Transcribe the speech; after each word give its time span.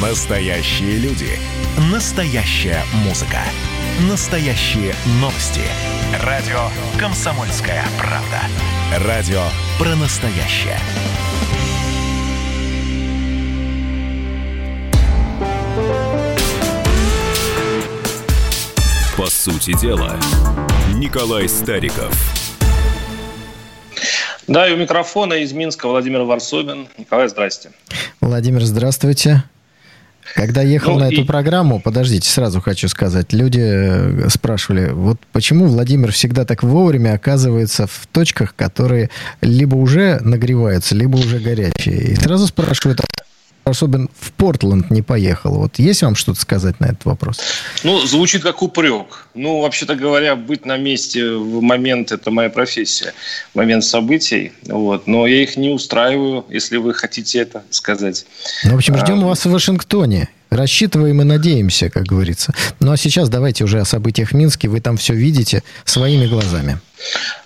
Настоящие 0.00 0.96
люди. 0.96 1.28
Настоящая 1.92 2.82
музыка. 3.04 3.40
Настоящие 4.08 4.94
новости. 5.20 5.60
Радио 6.24 6.58
«Комсомольская 6.98 7.84
правда». 7.98 9.06
Радио 9.06 9.42
про 9.78 9.94
настоящее. 9.96 10.78
По 19.18 19.26
сути 19.26 19.78
дела, 19.78 20.18
Николай 20.94 21.46
Стариков. 21.46 22.14
Да, 24.48 24.66
и 24.66 24.72
у 24.72 24.78
микрофона 24.78 25.34
из 25.34 25.52
Минска 25.52 25.88
Владимир 25.88 26.22
Варсобин. 26.22 26.88
Николай, 26.96 27.28
здрасте. 27.28 27.70
Владимир, 28.22 28.62
здравствуйте. 28.62 29.44
Когда 30.34 30.62
ехал 30.62 30.94
ну, 30.94 31.00
на 31.00 31.08
эту 31.08 31.22
и... 31.22 31.24
программу, 31.24 31.80
подождите, 31.80 32.28
сразу 32.28 32.60
хочу 32.60 32.88
сказать, 32.88 33.32
люди 33.32 33.60
э, 33.62 34.28
спрашивали, 34.28 34.90
вот 34.92 35.18
почему 35.32 35.66
Владимир 35.66 36.12
всегда 36.12 36.44
так 36.44 36.62
вовремя 36.62 37.14
оказывается 37.14 37.86
в 37.86 38.06
точках, 38.12 38.54
которые 38.54 39.10
либо 39.40 39.76
уже 39.76 40.20
нагреваются, 40.22 40.94
либо 40.94 41.16
уже 41.16 41.38
горячие. 41.38 42.12
И 42.12 42.14
сразу 42.14 42.46
спрашивают, 42.46 43.00
особенно 43.64 44.08
в 44.18 44.32
Портленд 44.32 44.90
не 44.90 45.02
поехал. 45.02 45.54
Вот 45.54 45.78
есть 45.78 46.02
вам 46.02 46.14
что-то 46.14 46.40
сказать 46.40 46.80
на 46.80 46.86
этот 46.86 47.04
вопрос? 47.04 47.40
Ну, 47.84 48.00
звучит 48.00 48.42
как 48.42 48.62
упрек. 48.62 49.28
Ну, 49.34 49.60
вообще-то 49.60 49.94
говоря, 49.94 50.36
быть 50.36 50.66
на 50.66 50.76
месте 50.76 51.34
в 51.34 51.60
момент– 51.60 52.12
это 52.12 52.30
моя 52.30 52.50
профессия, 52.50 53.12
момент 53.54 53.84
событий. 53.84 54.52
Вот. 54.66 55.06
Но 55.06 55.26
я 55.26 55.42
их 55.42 55.56
не 55.56 55.70
устраиваю, 55.70 56.44
если 56.48 56.76
вы 56.76 56.94
хотите 56.94 57.40
это 57.40 57.62
сказать. 57.70 58.26
Ну, 58.64 58.72
в 58.72 58.76
общем, 58.76 58.96
ждем 58.96 59.22
а... 59.24 59.28
вас 59.28 59.44
в 59.44 59.50
Вашингтоне. 59.50 60.28
Рассчитываем 60.50 61.20
и 61.22 61.24
надеемся, 61.24 61.90
как 61.90 62.04
говорится. 62.04 62.52
Ну, 62.80 62.92
а 62.92 62.96
сейчас 62.96 63.28
давайте 63.28 63.64
уже 63.64 63.80
о 63.80 63.84
событиях 63.84 64.30
в 64.30 64.34
Минске. 64.34 64.68
Вы 64.68 64.80
там 64.80 64.96
все 64.96 65.14
видите 65.14 65.62
своими 65.84 66.26
глазами. 66.26 66.80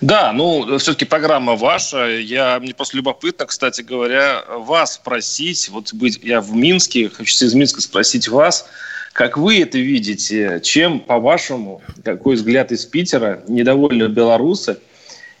Да, 0.01 0.31
ну, 0.33 0.77
все-таки 0.79 1.05
программа 1.05 1.55
ваша. 1.55 2.07
Я, 2.07 2.59
мне 2.59 2.73
просто 2.73 2.97
любопытно, 2.97 3.45
кстати 3.45 3.81
говоря, 3.81 4.43
вас 4.47 4.95
спросить. 4.95 5.69
Вот 5.69 5.93
быть, 5.93 6.19
я 6.23 6.41
в 6.41 6.55
Минске, 6.55 7.09
хочу 7.09 7.45
из 7.45 7.53
Минска 7.53 7.81
спросить 7.81 8.27
вас, 8.27 8.65
как 9.13 9.37
вы 9.37 9.61
это 9.61 9.77
видите? 9.77 10.59
Чем, 10.63 10.99
по-вашему, 10.99 11.81
какой 12.03 12.35
взгляд 12.35 12.71
из 12.71 12.85
Питера, 12.85 13.43
недовольны 13.47 14.07
белорусы, 14.07 14.77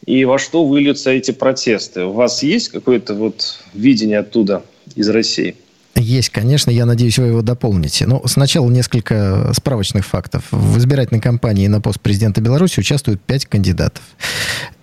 и 0.05 0.23
во 0.23 0.39
что 0.39 0.65
выльются 0.65 1.09
эти 1.09 1.31
протесты? 1.31 2.03
У 2.03 2.11
вас 2.11 2.43
есть 2.43 2.69
какое-то 2.69 3.15
вот 3.15 3.59
видение 3.73 4.19
оттуда, 4.19 4.63
из 4.95 5.09
России? 5.09 5.57
Есть, 5.95 6.29
конечно, 6.29 6.71
я 6.71 6.85
надеюсь, 6.85 7.17
вы 7.17 7.27
его 7.27 7.41
дополните. 7.41 8.05
Но 8.05 8.21
сначала 8.25 8.69
несколько 8.69 9.51
справочных 9.55 10.05
фактов. 10.05 10.43
В 10.51 10.77
избирательной 10.77 11.21
кампании 11.21 11.67
на 11.67 11.79
пост 11.79 12.01
президента 12.01 12.41
Беларуси 12.41 12.79
участвуют 12.79 13.21
пять 13.21 13.45
кандидатов. 13.45 14.03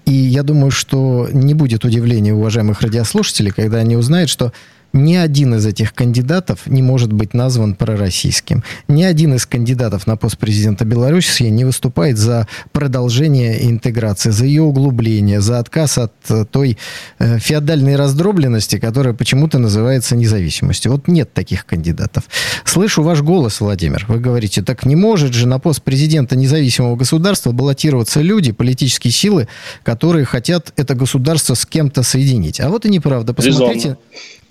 И 0.06 0.12
я 0.12 0.42
думаю, 0.42 0.70
что 0.70 1.28
не 1.30 1.54
будет 1.54 1.84
удивления 1.84 2.32
уважаемых 2.32 2.80
радиослушателей, 2.80 3.52
когда 3.52 3.78
они 3.78 3.96
узнают, 3.96 4.30
что 4.30 4.52
ни 4.92 5.14
один 5.14 5.54
из 5.54 5.66
этих 5.66 5.94
кандидатов 5.94 6.66
не 6.66 6.82
может 6.82 7.12
быть 7.12 7.34
назван 7.34 7.74
пророссийским. 7.74 8.62
Ни 8.88 9.02
один 9.02 9.34
из 9.34 9.46
кандидатов 9.46 10.06
на 10.06 10.16
пост 10.16 10.38
президента 10.38 10.84
Беларуси 10.84 11.44
не 11.44 11.64
выступает 11.64 12.18
за 12.18 12.46
продолжение 12.72 13.68
интеграции, 13.70 14.30
за 14.30 14.44
ее 14.44 14.62
углубление, 14.62 15.40
за 15.40 15.58
отказ 15.58 15.98
от 15.98 16.12
э, 16.28 16.44
той 16.44 16.78
э, 17.18 17.38
феодальной 17.38 17.96
раздробленности, 17.96 18.78
которая 18.78 19.14
почему-то 19.14 19.58
называется 19.58 20.16
независимостью. 20.16 20.92
Вот 20.92 21.08
нет 21.08 21.32
таких 21.32 21.64
кандидатов. 21.64 22.24
Слышу 22.64 23.02
ваш 23.02 23.22
голос, 23.22 23.60
Владимир. 23.60 24.04
Вы 24.08 24.18
говорите, 24.18 24.62
так 24.62 24.84
не 24.84 24.96
может 24.96 25.32
же 25.32 25.46
на 25.46 25.58
пост 25.58 25.82
президента 25.82 26.36
независимого 26.36 26.96
государства 26.96 27.52
баллотироваться 27.52 28.20
люди, 28.20 28.52
политические 28.52 29.12
силы, 29.12 29.48
которые 29.82 30.24
хотят 30.24 30.72
это 30.76 30.94
государство 30.94 31.54
с 31.54 31.64
кем-то 31.64 32.02
соединить. 32.02 32.60
А 32.60 32.68
вот 32.68 32.84
и 32.84 32.90
неправда. 32.90 33.32
Посмотрите, 33.32 33.96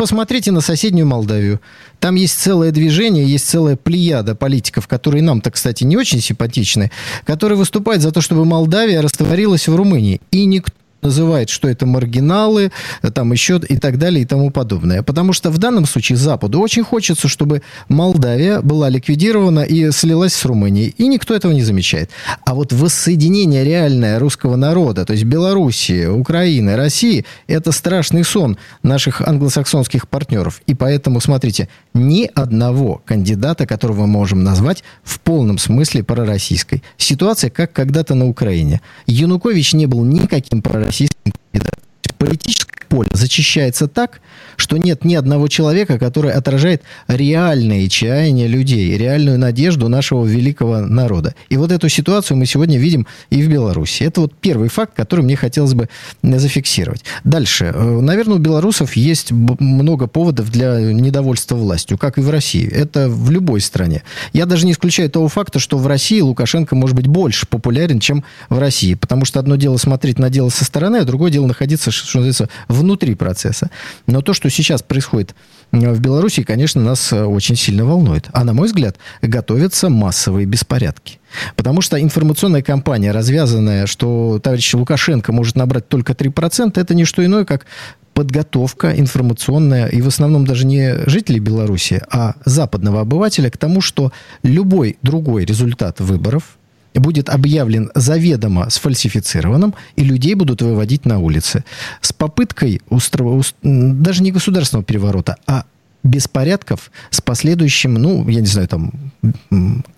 посмотрите 0.02 0.52
на 0.52 0.62
соседнюю 0.62 1.06
Молдавию. 1.06 1.62
Там 2.00 2.16
есть 2.16 2.40
целое 2.40 2.72
движение, 2.72 3.24
есть 3.24 3.48
целая 3.48 3.76
плеяда 3.76 4.34
политиков, 4.34 4.88
которые 4.88 5.22
нам-то, 5.22 5.52
кстати, 5.52 5.84
не 5.84 5.96
очень 5.96 6.20
симпатичны, 6.22 6.90
которые 7.24 7.56
выступают 7.56 8.02
за 8.02 8.12
то, 8.12 8.20
чтобы 8.20 8.44
Молдавия 8.44 9.04
растворилась 9.04 9.68
в 9.68 9.76
Румынии. 9.76 10.20
И 10.32 10.46
никто 10.46 10.74
называет, 11.02 11.50
что 11.50 11.68
это 11.68 11.86
маргиналы, 11.86 12.72
там 13.14 13.32
еще 13.32 13.60
и 13.68 13.78
так 13.78 13.98
далее 13.98 14.22
и 14.24 14.26
тому 14.26 14.52
подобное. 14.52 15.02
Потому 15.02 15.34
что 15.34 15.50
в 15.50 15.58
данном 15.58 15.86
случае 15.86 16.18
Западу 16.18 16.60
очень 16.60 16.84
хочется, 16.84 17.28
чтобы 17.28 17.62
Молдавия 17.90 18.62
была 18.62 18.90
ликвидирована 18.90 19.62
и 19.62 19.92
слилась 19.92 20.34
с 20.34 20.46
Румынией. 20.46 20.94
И 20.98 21.08
никто 21.08 21.34
этого 21.34 21.52
не 21.52 21.64
замечает. 21.64 22.12
А 22.46 22.54
вот 22.54 22.72
воссоединение 22.72 23.64
реальное 23.64 24.20
русского 24.20 24.56
народа, 24.56 25.06
то 25.06 25.14
есть 25.14 25.26
Белоруссии, 25.26 26.06
Украины, 26.06 26.76
России, 26.76 27.26
это 27.48 27.72
страшный 27.72 28.24
сон 28.24 28.58
наших 28.84 29.22
англосаксонских 29.22 30.08
партнеров. 30.08 30.62
И 30.68 30.76
поэтому, 30.76 31.20
смотрите, 31.20 31.68
ни 31.94 32.30
одного 32.34 33.02
кандидата, 33.06 33.66
которого 33.66 34.02
мы 34.02 34.08
можем 34.08 34.44
назвать 34.44 34.84
в 35.04 35.20
полном 35.20 35.58
смысле 35.58 36.04
пророссийской. 36.04 36.84
Ситуация, 36.98 37.50
как 37.50 37.74
когда-то 37.74 38.14
на 38.16 38.28
Украине. 38.28 38.82
Янукович 39.08 39.74
не 39.74 39.88
был 39.88 40.04
никаким 40.04 40.62
пророссийским 40.62 40.91
российским 40.92 41.32
кандидатом. 41.54 41.84
Политическое 42.18 42.81
поле 42.92 43.10
зачищается 43.14 43.88
так, 43.88 44.20
что 44.58 44.76
нет 44.76 45.06
ни 45.06 45.16
одного 45.16 45.48
человека, 45.48 45.98
который 45.98 46.34
отражает 46.34 46.84
реальные 47.08 47.88
чаяния 47.88 48.48
людей, 48.48 48.98
реальную 48.98 49.40
надежду 49.40 49.88
нашего 49.88 50.26
великого 50.26 50.82
народа. 50.82 51.34
И 51.48 51.56
вот 51.56 51.72
эту 51.72 51.88
ситуацию 51.88 52.36
мы 52.36 52.46
сегодня 52.46 52.78
видим 52.78 53.08
и 53.30 53.42
в 53.44 53.50
Беларуси. 53.50 54.04
Это 54.04 54.20
вот 54.20 54.34
первый 54.34 54.68
факт, 54.68 54.94
который 54.94 55.22
мне 55.24 55.38
хотелось 55.38 55.74
бы 55.74 55.88
зафиксировать. 56.22 57.06
Дальше. 57.24 57.72
Э, 57.74 58.02
наверное, 58.02 58.36
у 58.36 58.40
белорусов 58.40 58.98
есть 58.98 59.32
много 59.32 60.08
поводов 60.08 60.52
для 60.52 60.82
недовольства 60.82 61.56
властью, 61.56 61.98
как 61.98 62.18
и 62.18 62.22
в 62.22 62.30
России. 62.30 62.70
Это 62.70 63.08
в 63.08 63.32
любой 63.32 63.62
стране. 63.62 64.04
Я 64.34 64.46
даже 64.46 64.66
не 64.66 64.74
исключаю 64.74 65.10
того 65.10 65.30
факта, 65.30 65.60
что 65.60 65.78
в 65.78 65.88
России 65.88 66.20
Лукашенко 66.20 66.76
может 66.76 66.98
быть 66.98 67.08
больше 67.08 67.48
популярен, 67.48 68.02
чем 68.02 68.26
в 68.50 68.60
России. 68.60 68.96
Потому 68.96 69.24
что 69.24 69.40
одно 69.40 69.56
дело 69.56 69.78
смотреть 69.78 70.20
на 70.20 70.30
дело 70.30 70.50
со 70.50 70.66
стороны, 70.66 70.98
а 70.98 71.06
другое 71.06 71.32
дело 71.32 71.46
находиться, 71.46 71.90
что 71.90 72.18
называется, 72.18 72.50
внутри 72.82 73.16
процесса. 73.16 73.70
Но 74.08 74.22
то, 74.22 74.34
что 74.34 74.50
сейчас 74.50 74.82
происходит 74.82 75.36
в 75.72 76.00
Беларуси, 76.00 76.44
конечно, 76.44 76.82
нас 76.82 77.14
э, 77.14 77.24
очень 77.24 77.56
сильно 77.56 77.86
волнует. 77.86 78.30
А 78.34 78.44
на 78.44 78.54
мой 78.54 78.68
взгляд, 78.68 78.98
готовятся 79.22 79.90
массовые 79.90 80.46
беспорядки. 80.46 81.20
Потому 81.56 81.82
что 81.82 82.02
информационная 82.02 82.62
кампания, 82.62 83.12
развязанная, 83.12 83.86
что 83.86 84.40
товарищ 84.44 84.74
Лукашенко 84.74 85.32
может 85.32 85.56
набрать 85.56 85.88
только 85.88 86.14
3%, 86.14 86.74
это 86.76 86.94
не 86.94 87.06
что 87.06 87.24
иное, 87.26 87.46
как 87.46 87.66
подготовка 88.14 89.00
информационная, 89.00 89.88
и 89.88 90.02
в 90.02 90.08
основном 90.08 90.46
даже 90.46 90.66
не 90.66 91.08
жителей 91.08 91.40
Беларуси, 91.40 92.02
а 92.12 92.36
западного 92.44 93.02
обывателя 93.02 93.50
к 93.50 93.58
тому, 93.58 93.80
что 93.80 94.12
любой 94.44 94.98
другой 95.02 95.46
результат 95.46 96.02
выборов– 96.02 96.44
будет 96.94 97.30
объявлен 97.30 97.92
заведомо 97.96 98.70
сфальсифицированным, 98.70 99.74
и 99.96 100.04
людей 100.04 100.36
будут 100.36 100.62
выводить 100.62 101.06
на 101.06 101.20
улицы. 101.20 101.64
С 102.02 102.14
попыткой 102.14 102.82
устро... 102.90 103.42
даже 103.64 104.24
не 104.24 104.32
государственного 104.32 104.86
переворота, 104.86 105.38
а 105.48 105.66
беспорядков 106.04 106.92
с 107.10 107.22
последующим, 107.22 107.94
ну, 107.94 108.28
я 108.28 108.42
не 108.42 108.48
знаю, 108.48 108.68
там, 108.68 108.92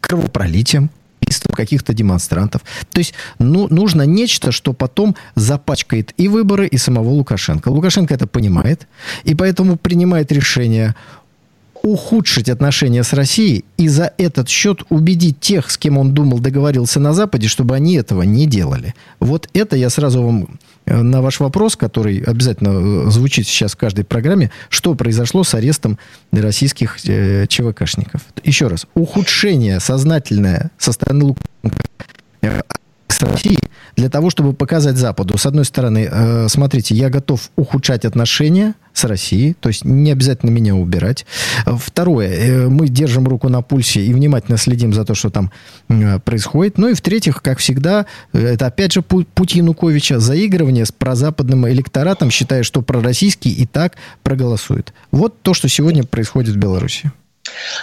кровопролитием, 0.01 0.89
убийством 1.33 1.55
каких-то 1.55 1.93
демонстрантов. 1.93 2.61
То 2.91 2.99
есть 2.99 3.13
ну, 3.39 3.67
нужно 3.69 4.03
нечто, 4.03 4.51
что 4.51 4.73
потом 4.73 5.15
запачкает 5.35 6.13
и 6.17 6.27
выборы, 6.27 6.67
и 6.67 6.77
самого 6.77 7.09
Лукашенко. 7.09 7.69
Лукашенко 7.69 8.13
это 8.13 8.27
понимает, 8.27 8.87
и 9.23 9.35
поэтому 9.35 9.77
принимает 9.77 10.31
решение 10.31 10.95
ухудшить 11.83 12.49
отношения 12.49 13.03
с 13.03 13.11
Россией 13.11 13.65
и 13.77 13.89
за 13.89 14.13
этот 14.17 14.47
счет 14.47 14.83
убедить 14.89 15.39
тех, 15.41 15.69
с 15.69 15.77
кем 15.77 15.97
он 15.97 16.13
думал 16.13 16.39
договорился 16.39 16.99
на 17.01 17.13
Западе, 17.13 17.49
чтобы 17.49 17.75
они 17.75 17.95
этого 17.95 18.21
не 18.21 18.47
делали. 18.47 18.95
Вот 19.19 19.49
это 19.53 19.75
я 19.75 19.89
сразу 19.89 20.23
вам 20.23 20.47
э, 20.85 21.01
на 21.01 21.21
ваш 21.21 21.41
вопрос, 21.41 21.75
который 21.75 22.19
обязательно 22.19 23.07
э, 23.07 23.11
звучит 23.11 23.47
сейчас 23.47 23.73
в 23.73 23.77
каждой 23.77 24.05
программе, 24.05 24.49
что 24.69 24.95
произошло 24.95 25.43
с 25.43 25.53
арестом 25.55 25.99
российских 26.31 26.97
э, 27.05 27.47
ЧВКшников. 27.47 28.21
Еще 28.45 28.67
раз, 28.67 28.87
ухудшение 28.93 29.81
сознательное 29.81 30.71
со 30.77 30.93
стороны 30.93 31.25
Лукашенко 31.25 32.05
э, 32.43 32.61
с 33.09 33.21
Россией 33.21 33.59
для 33.95 34.09
того, 34.09 34.29
чтобы 34.29 34.53
показать 34.53 34.97
Западу, 34.97 35.37
с 35.37 35.45
одной 35.45 35.65
стороны, 35.65 36.09
э, 36.11 36.47
смотрите, 36.49 36.95
я 36.95 37.09
готов 37.09 37.49
ухудшать 37.55 38.05
отношения 38.05 38.75
с 38.93 39.03
Россией, 39.05 39.53
то 39.53 39.69
есть 39.69 39.85
не 39.85 40.11
обязательно 40.11 40.49
меня 40.49 40.75
убирать. 40.75 41.25
Второе, 41.65 42.29
э, 42.29 42.67
мы 42.69 42.87
держим 42.87 43.27
руку 43.27 43.49
на 43.49 43.61
пульсе 43.61 44.01
и 44.01 44.13
внимательно 44.13 44.57
следим 44.57 44.93
за 44.93 45.05
то, 45.05 45.15
что 45.15 45.29
там 45.29 45.51
происходит. 46.25 46.77
Ну 46.77 46.89
и 46.89 46.93
в-третьих, 46.93 47.41
как 47.41 47.59
всегда, 47.59 48.05
это 48.33 48.67
опять 48.67 48.93
же 48.93 49.01
путь 49.01 49.55
Януковича, 49.55 50.19
заигрывание 50.19 50.85
с 50.85 50.91
прозападным 50.91 51.67
электоратом, 51.69 52.31
считая, 52.31 52.63
что 52.63 52.81
пророссийский 52.81 53.51
и 53.51 53.65
так 53.65 53.95
проголосует. 54.23 54.93
Вот 55.11 55.41
то, 55.41 55.53
что 55.53 55.67
сегодня 55.67 56.03
происходит 56.03 56.55
в 56.55 56.57
Беларуси. 56.57 57.11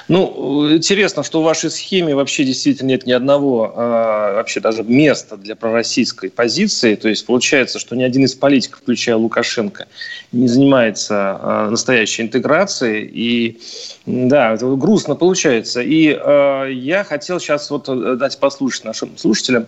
Ну, 0.08 0.74
интересно, 0.74 1.22
что 1.22 1.40
в 1.40 1.44
вашей 1.44 1.70
схеме 1.70 2.14
вообще 2.14 2.44
действительно 2.44 2.88
нет 2.88 3.06
ни 3.06 3.12
одного 3.12 3.72
а, 3.74 4.34
вообще 4.34 4.60
даже 4.60 4.82
места 4.82 5.36
для 5.36 5.56
пророссийской 5.56 6.30
позиции. 6.30 6.94
То 6.94 7.08
есть 7.08 7.26
получается, 7.26 7.78
что 7.78 7.96
ни 7.96 8.02
один 8.02 8.24
из 8.24 8.34
политиков, 8.34 8.80
включая 8.80 9.16
Лукашенко, 9.16 9.86
не 10.32 10.48
занимается 10.48 11.38
а, 11.40 11.70
настоящей 11.70 12.22
интеграцией. 12.22 13.04
И 13.12 13.60
да, 14.06 14.54
это 14.54 14.66
грустно 14.76 15.14
получается. 15.14 15.80
И 15.80 16.12
а, 16.12 16.66
я 16.66 17.04
хотел 17.04 17.40
сейчас 17.40 17.70
вот 17.70 17.84
дать 18.18 18.38
послушать 18.38 18.84
нашим 18.84 19.16
слушателям. 19.16 19.66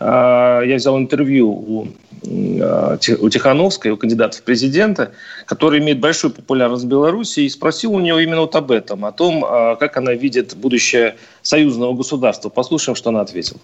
А, 0.00 0.62
я 0.62 0.76
взял 0.76 0.98
интервью 0.98 1.50
у, 1.50 1.88
у 2.24 3.28
Тихановской, 3.28 3.90
у 3.90 3.96
кандидата 3.96 4.38
в 4.38 4.42
президенты, 4.42 5.10
который 5.46 5.80
имеет 5.80 6.00
большую 6.00 6.32
популярность 6.32 6.84
в 6.84 6.88
Беларуси, 6.88 7.40
и 7.40 7.48
спросил 7.48 7.94
у 7.94 8.00
нее 8.00 8.22
именно 8.22 8.42
вот 8.42 8.54
об 8.54 8.70
этом, 8.70 9.04
о 9.04 9.12
том, 9.12 9.44
а, 9.44 9.76
как 9.76 9.96
она 9.96 10.12
видит 10.12 10.56
будущее 10.56 11.16
союзного 11.42 11.94
государства. 11.94 12.48
Послушаем, 12.48 12.96
что 12.96 13.10
она 13.10 13.20
ответила. 13.20 13.60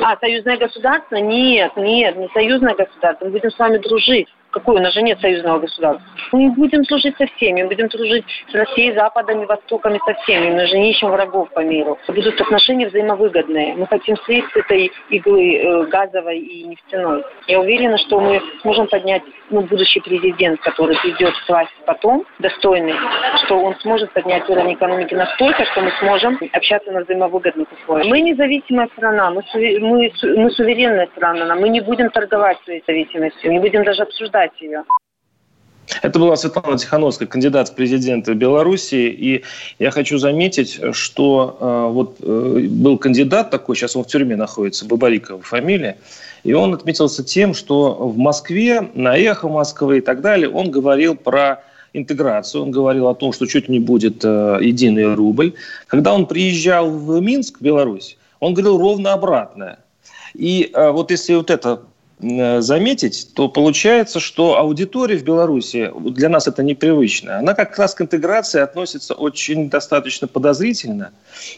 А, 0.00 0.16
союзное 0.18 0.58
государство? 0.58 1.16
Нет, 1.16 1.72
нет, 1.76 2.16
не 2.16 2.28
союзное 2.32 2.74
государство. 2.74 3.24
Мы 3.24 3.32
будем 3.32 3.50
с 3.50 3.58
вами 3.58 3.78
дружить. 3.78 4.28
Какое? 4.52 4.76
У 4.76 4.82
нас 4.82 4.92
же 4.92 5.02
нет 5.02 5.18
союзного 5.20 5.60
государства. 5.60 6.06
Мы 6.32 6.50
будем 6.50 6.84
служить 6.84 7.16
со 7.16 7.26
всеми, 7.26 7.62
мы 7.62 7.68
будем 7.68 7.88
дружить 7.88 8.24
с 8.50 8.54
Россией, 8.54 8.92
Западом 8.92 9.42
и 9.42 9.46
Востоком 9.46 9.98
со 10.06 10.14
всеми. 10.22 10.52
Мы 10.52 10.66
же 10.66 10.78
не 10.78 10.90
ищем 10.90 11.08
врагов 11.10 11.48
по 11.50 11.60
миру. 11.60 11.98
Будут 12.06 12.38
отношения 12.40 12.88
взаимовыгодные. 12.88 13.74
Мы 13.74 13.86
хотим 13.86 14.16
слить 14.24 14.44
с 14.52 14.56
этой 14.56 14.92
иглы 15.08 15.56
э, 15.56 15.84
газовой 15.86 16.38
и 16.38 16.64
нефтяной. 16.64 17.24
Я 17.46 17.60
уверена, 17.60 17.96
что 17.98 18.20
мы 18.20 18.42
сможем 18.60 18.86
поднять 18.88 19.22
ну, 19.48 19.62
будущий 19.62 20.00
президент, 20.00 20.60
который 20.60 20.96
придет 21.00 21.34
в 21.34 21.48
власть 21.48 21.72
потом, 21.86 22.24
достойный, 22.38 22.94
что 23.44 23.58
он 23.58 23.74
сможет 23.80 24.12
поднять 24.12 24.48
уровень 24.50 24.74
экономики 24.74 25.14
настолько, 25.14 25.64
что 25.64 25.80
мы 25.80 25.90
сможем 26.00 26.38
общаться 26.52 26.92
на 26.92 27.00
взаимовыгодных 27.00 27.68
условиях. 27.72 28.06
Мы 28.08 28.20
независимая 28.20 28.88
страна, 28.96 29.30
мы, 29.30 29.42
мы, 29.54 30.12
мы 30.36 30.50
суверенная 30.50 31.08
страна, 31.16 31.54
мы 31.54 31.70
не 31.70 31.80
будем 31.80 32.10
торговать 32.10 32.58
своей 32.64 32.82
зависимостью, 32.86 33.50
не 33.50 33.58
будем 33.58 33.84
даже 33.84 34.02
обсуждать 34.02 34.41
обсуждать 34.42 34.60
ее. 34.60 34.84
Это 36.00 36.18
была 36.18 36.36
Светлана 36.36 36.78
Тихановская, 36.78 37.28
кандидат 37.28 37.68
в 37.68 37.74
президенты 37.74 38.34
Беларуси. 38.34 38.94
И 38.94 39.42
я 39.78 39.90
хочу 39.90 40.16
заметить, 40.18 40.80
что 40.92 41.56
э, 41.60 41.92
вот 41.92 42.16
э, 42.20 42.66
был 42.70 42.98
кандидат 42.98 43.50
такой, 43.50 43.76
сейчас 43.76 43.96
он 43.96 44.04
в 44.04 44.06
тюрьме 44.06 44.36
находится, 44.36 44.86
Бабарикова 44.86 45.42
фамилия, 45.42 45.98
и 46.44 46.54
он 46.54 46.72
отметился 46.72 47.24
тем, 47.24 47.52
что 47.52 47.94
в 47.94 48.16
Москве, 48.16 48.88
на 48.94 49.16
«Эхо 49.16 49.48
Москвы» 49.48 49.98
и 49.98 50.00
так 50.00 50.22
далее, 50.22 50.48
он 50.48 50.70
говорил 50.70 51.14
про 51.14 51.62
интеграцию, 51.92 52.62
он 52.62 52.70
говорил 52.70 53.08
о 53.08 53.14
том, 53.14 53.32
что 53.32 53.46
чуть 53.46 53.68
не 53.68 53.80
будет 53.80 54.24
э, 54.24 54.58
единый 54.62 55.14
рубль. 55.14 55.54
Когда 55.88 56.14
он 56.14 56.26
приезжал 56.26 56.90
в 56.90 57.20
Минск, 57.20 57.60
Беларусь, 57.60 58.16
он 58.40 58.54
говорил 58.54 58.78
ровно 58.78 59.12
обратное. 59.12 59.78
И 60.34 60.70
э, 60.72 60.90
вот 60.90 61.10
если 61.10 61.34
вот 61.34 61.50
это 61.50 61.82
заметить, 62.22 63.28
то 63.34 63.48
получается, 63.48 64.20
что 64.20 64.56
аудитория 64.56 65.16
в 65.16 65.24
Беларуси, 65.24 65.90
для 66.10 66.28
нас 66.28 66.46
это 66.46 66.62
непривычно, 66.62 67.38
она 67.38 67.54
как 67.54 67.76
раз 67.78 67.94
к 67.94 68.00
интеграции 68.00 68.60
относится 68.60 69.14
очень 69.14 69.68
достаточно 69.68 70.28
подозрительно 70.28 71.10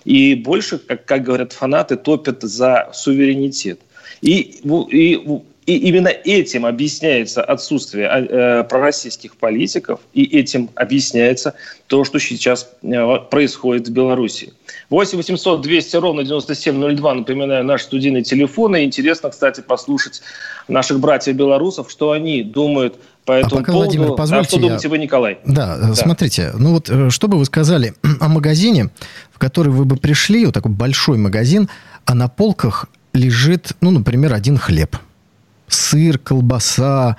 и 0.04 0.34
больше, 0.34 0.78
как, 0.78 1.04
как 1.04 1.22
говорят 1.22 1.52
фанаты, 1.52 1.96
топят 1.96 2.42
за 2.42 2.90
суверенитет. 2.94 3.80
И, 4.22 4.60
и, 4.90 5.42
и 5.66 5.76
именно 5.76 6.08
этим 6.08 6.66
объясняется 6.66 7.42
отсутствие 7.42 8.06
э, 8.06 8.64
пророссийских 8.64 9.36
политиков, 9.36 10.00
и 10.12 10.24
этим 10.24 10.68
объясняется 10.74 11.54
то, 11.86 12.04
что 12.04 12.18
сейчас 12.18 12.68
э, 12.82 13.18
происходит 13.30 13.88
в 13.88 13.92
Беларуси. 13.92 14.52
8 14.90 15.16
800 15.16 15.62
200 15.62 15.96
ровно 15.96 16.24
9702, 16.24 17.14
напоминаю, 17.14 17.64
наш 17.64 17.82
студийный 17.82 18.22
телефон. 18.22 18.76
И 18.76 18.84
интересно, 18.84 19.30
кстати, 19.30 19.60
послушать 19.62 20.20
наших 20.68 21.00
братьев 21.00 21.34
белорусов, 21.34 21.90
что 21.90 22.12
они 22.12 22.42
думают 22.42 22.96
по 23.24 23.36
а 23.36 23.38
этому 23.38 23.56
а 23.56 23.58
пока, 23.60 23.72
поводу. 23.72 23.90
Владимир, 23.96 24.16
позвольте, 24.16 24.46
а 24.46 24.48
что 24.50 24.60
думаете 24.60 24.88
вы, 24.88 24.98
Николай? 24.98 25.38
Да, 25.46 25.78
да, 25.78 25.94
смотрите, 25.94 26.52
ну 26.58 26.74
вот 26.74 26.90
э, 26.90 27.08
что 27.08 27.28
бы 27.28 27.38
вы 27.38 27.44
сказали 27.46 27.94
о 28.20 28.28
магазине, 28.28 28.90
в 29.32 29.38
который 29.38 29.72
вы 29.72 29.86
бы 29.86 29.96
пришли, 29.96 30.44
вот 30.44 30.54
такой 30.54 30.72
большой 30.72 31.16
магазин, 31.16 31.70
а 32.04 32.14
на 32.14 32.28
полках 32.28 32.86
лежит, 33.14 33.72
ну, 33.80 33.90
например, 33.90 34.34
один 34.34 34.58
хлеб. 34.58 34.96
Сыр, 35.68 36.18
колбаса, 36.18 37.16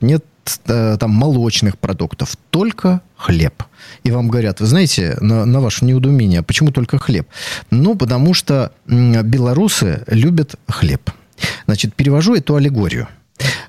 нет 0.00 0.24
э, 0.66 0.96
там 0.98 1.10
молочных 1.10 1.78
продуктов, 1.78 2.36
только 2.50 3.02
хлеб. 3.16 3.64
И 4.04 4.10
вам 4.10 4.28
говорят, 4.28 4.60
вы 4.60 4.66
знаете, 4.66 5.16
на, 5.20 5.44
на 5.44 5.60
ваше 5.60 5.84
неудумение, 5.84 6.42
почему 6.42 6.70
только 6.70 6.98
хлеб? 6.98 7.28
Ну, 7.70 7.94
потому 7.94 8.34
что 8.34 8.72
белорусы 8.86 10.04
любят 10.06 10.56
хлеб. 10.68 11.10
Значит, 11.66 11.94
перевожу 11.94 12.34
эту 12.34 12.56
аллегорию. 12.56 13.08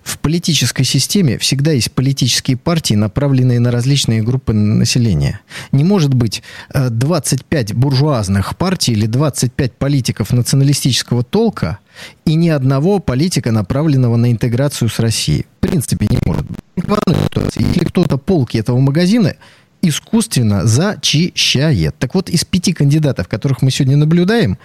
В 0.03 0.17
политической 0.17 0.83
системе 0.83 1.38
всегда 1.38 1.71
есть 1.71 1.91
политические 1.91 2.57
партии, 2.57 2.95
направленные 2.95 3.59
на 3.59 3.71
различные 3.71 4.23
группы 4.23 4.53
населения. 4.53 5.41
Не 5.71 5.83
может 5.83 6.13
быть 6.13 6.41
25 6.73 7.71
э, 7.71 7.73
буржуазных 7.75 8.57
партий 8.57 8.94
или 8.94 9.05
25 9.05 9.73
политиков 9.73 10.31
националистического 10.31 11.23
толка 11.23 11.79
и 12.25 12.36
ни 12.36 12.50
одного 12.50 13.00
политика, 13.00 13.51
направленного 13.51 14.16
на 14.16 14.31
интеграцию 14.31 14.90
с 14.90 15.00
Россией. 15.00 15.46
В 15.57 15.62
принципе, 15.62 16.07
не 16.10 16.19
может 16.25 16.46
быть. 16.46 16.60
Если 17.56 17.86
кто-то 17.86 18.18
полки 18.18 18.57
этого 18.57 18.80
магазина 18.80 19.36
искусственно 19.81 20.66
зачищает. 20.66 21.98
Так 21.98 22.16
вот, 22.16 22.30
из 22.30 22.44
пяти 22.44 22.74
кандидатов, 22.74 23.28
которых 23.28 23.62
мы 23.62 23.72
сегодня 23.72 23.98
наблюдаем, 23.98 24.57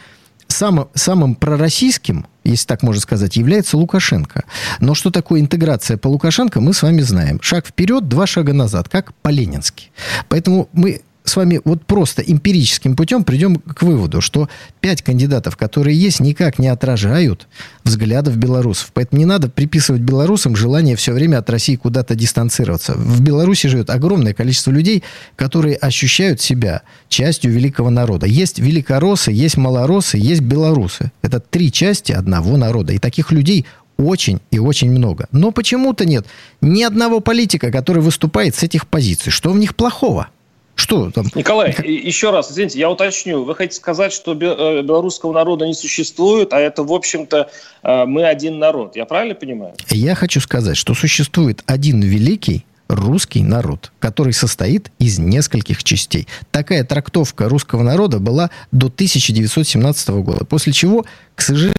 самым, 0.49 0.89
самым 0.95 1.35
пророссийским, 1.35 2.27
если 2.45 2.67
так 2.67 2.83
можно 2.83 3.01
сказать, 3.01 3.37
является 3.37 3.77
Лукашенко. 3.77 4.45
Но 4.81 4.95
что 4.95 5.11
такое 5.11 5.41
интеграция 5.41 5.97
по 5.97 6.09
Лукашенко, 6.09 6.61
мы 6.61 6.73
с 6.73 6.83
вами 6.83 7.01
знаем. 7.01 7.41
Шаг 7.43 7.67
вперед, 7.67 8.09
два 8.09 8.27
шага 8.27 8.53
назад, 8.53 8.89
как 8.89 9.15
по-ленински. 9.15 9.91
Поэтому 10.29 10.69
мы 10.73 11.03
с 11.35 11.37
вами 11.37 11.61
вот 11.65 11.85
просто 11.85 12.23
эмпирическим 12.23 12.95
путем 12.95 13.25
придем 13.25 13.57
к 13.57 13.83
выводу, 13.83 14.21
что 14.21 14.49
пять 14.81 15.03
кандидатов, 15.03 15.57
которые 15.57 15.99
есть, 15.99 16.21
никак 16.21 16.61
не 16.61 16.69
отражают 16.69 17.49
взглядов 17.83 18.37
белорусов. 18.37 18.91
Поэтому 18.95 19.19
не 19.19 19.25
надо 19.25 19.49
приписывать 19.49 20.01
белорусам 20.01 20.55
желание 20.55 20.95
все 20.95 21.13
время 21.13 21.39
от 21.39 21.51
России 21.51 21.75
куда-то 21.75 22.15
дистанцироваться. 22.15 22.95
В 22.95 23.21
Беларуси 23.21 23.67
живет 23.67 23.91
огромное 23.91 24.33
количество 24.33 24.71
людей, 24.71 25.03
которые 25.35 25.75
ощущают 25.75 26.41
себя 26.41 26.83
частью 27.09 27.51
великого 27.51 27.91
народа. 27.91 28.27
Есть 28.27 28.61
великоросы, 28.61 29.33
есть 29.33 29.57
малоросы, 29.57 30.19
есть 30.19 30.43
белорусы. 30.43 31.11
Это 31.23 31.41
три 31.41 31.73
части 31.73 32.13
одного 32.13 32.57
народа. 32.57 32.93
И 32.93 32.99
таких 32.99 33.33
людей 33.33 33.67
очень 33.97 34.41
и 34.53 34.59
очень 34.59 34.91
много. 34.91 35.27
Но 35.33 35.51
почему-то 35.51 36.05
нет 36.05 36.27
ни 36.61 36.83
одного 36.83 37.19
политика, 37.19 37.73
который 37.73 38.03
выступает 38.03 38.55
с 38.55 38.63
этих 38.63 38.87
позиций. 38.87 39.33
Что 39.33 39.51
в 39.51 39.59
них 39.59 39.75
плохого? 39.75 40.29
Что 40.75 41.11
там? 41.11 41.27
Николай, 41.35 41.75
еще 41.85 42.31
раз, 42.31 42.51
извините, 42.51 42.79
я 42.79 42.91
уточню. 42.91 43.45
Вы 43.45 43.55
хотите 43.55 43.77
сказать, 43.77 44.13
что 44.13 44.33
э, 44.33 44.83
белорусского 44.83 45.33
народа 45.33 45.67
не 45.67 45.75
существует, 45.75 46.53
а 46.53 46.59
это, 46.59 46.83
в 46.83 46.93
общем-то, 46.93 47.51
э, 47.83 48.05
мы 48.07 48.25
один 48.25 48.59
народ. 48.59 48.97
Я 48.97 49.05
правильно 49.05 49.35
понимаю? 49.35 49.75
Я 49.91 50.15
хочу 50.15 50.41
сказать, 50.41 50.77
что 50.77 50.95
существует 50.95 51.63
один 51.67 52.01
великий 52.01 52.65
русский 52.89 53.43
народ, 53.43 53.93
который 53.99 54.33
состоит 54.33 54.91
из 54.99 55.19
нескольких 55.19 55.83
частей. 55.85 56.27
Такая 56.51 56.85
трактовка 56.85 57.49
русского 57.49 57.83
народа 57.83 58.19
была 58.19 58.51
до 58.73 58.87
1917 58.87 60.09
года, 60.11 60.45
после 60.45 60.73
чего, 60.73 61.05
к 61.35 61.43
сожалению, 61.43 61.74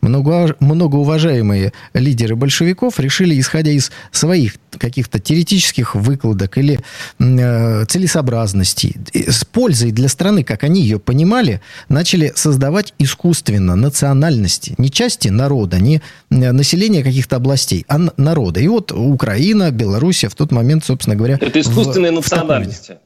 много, 0.00 0.56
многоуважаемые 0.60 1.72
лидеры 1.94 2.36
большевиков 2.36 3.00
решили, 3.00 3.38
исходя 3.38 3.70
из 3.70 3.90
своих 4.12 4.54
каких-то 4.78 5.18
теоретических 5.18 5.94
выкладок 5.94 6.58
или 6.58 6.80
э, 7.18 7.84
целесообразностей, 7.86 8.96
с 9.12 9.44
пользой 9.44 9.90
для 9.90 10.08
страны, 10.08 10.44
как 10.44 10.64
они 10.64 10.82
ее 10.82 10.98
понимали, 10.98 11.60
начали 11.88 12.32
создавать 12.36 12.94
искусственно 12.98 13.74
национальности, 13.76 14.74
не 14.78 14.90
части 14.90 15.28
народа, 15.28 15.78
не 15.80 16.02
населения 16.30 17.02
каких-то 17.02 17.36
областей, 17.36 17.84
а 17.88 17.98
народа. 18.16 18.60
И 18.60 18.68
вот 18.68 18.92
Украина, 18.92 19.70
Белоруссия 19.70 20.28
в 20.28 20.34
тот 20.34 20.52
момент, 20.52 20.84
собственно 20.84 21.16
говоря... 21.16 21.38
Это 21.40 21.60
искусственные 21.60 22.12
в, 22.12 22.16
национальности. 22.16 22.98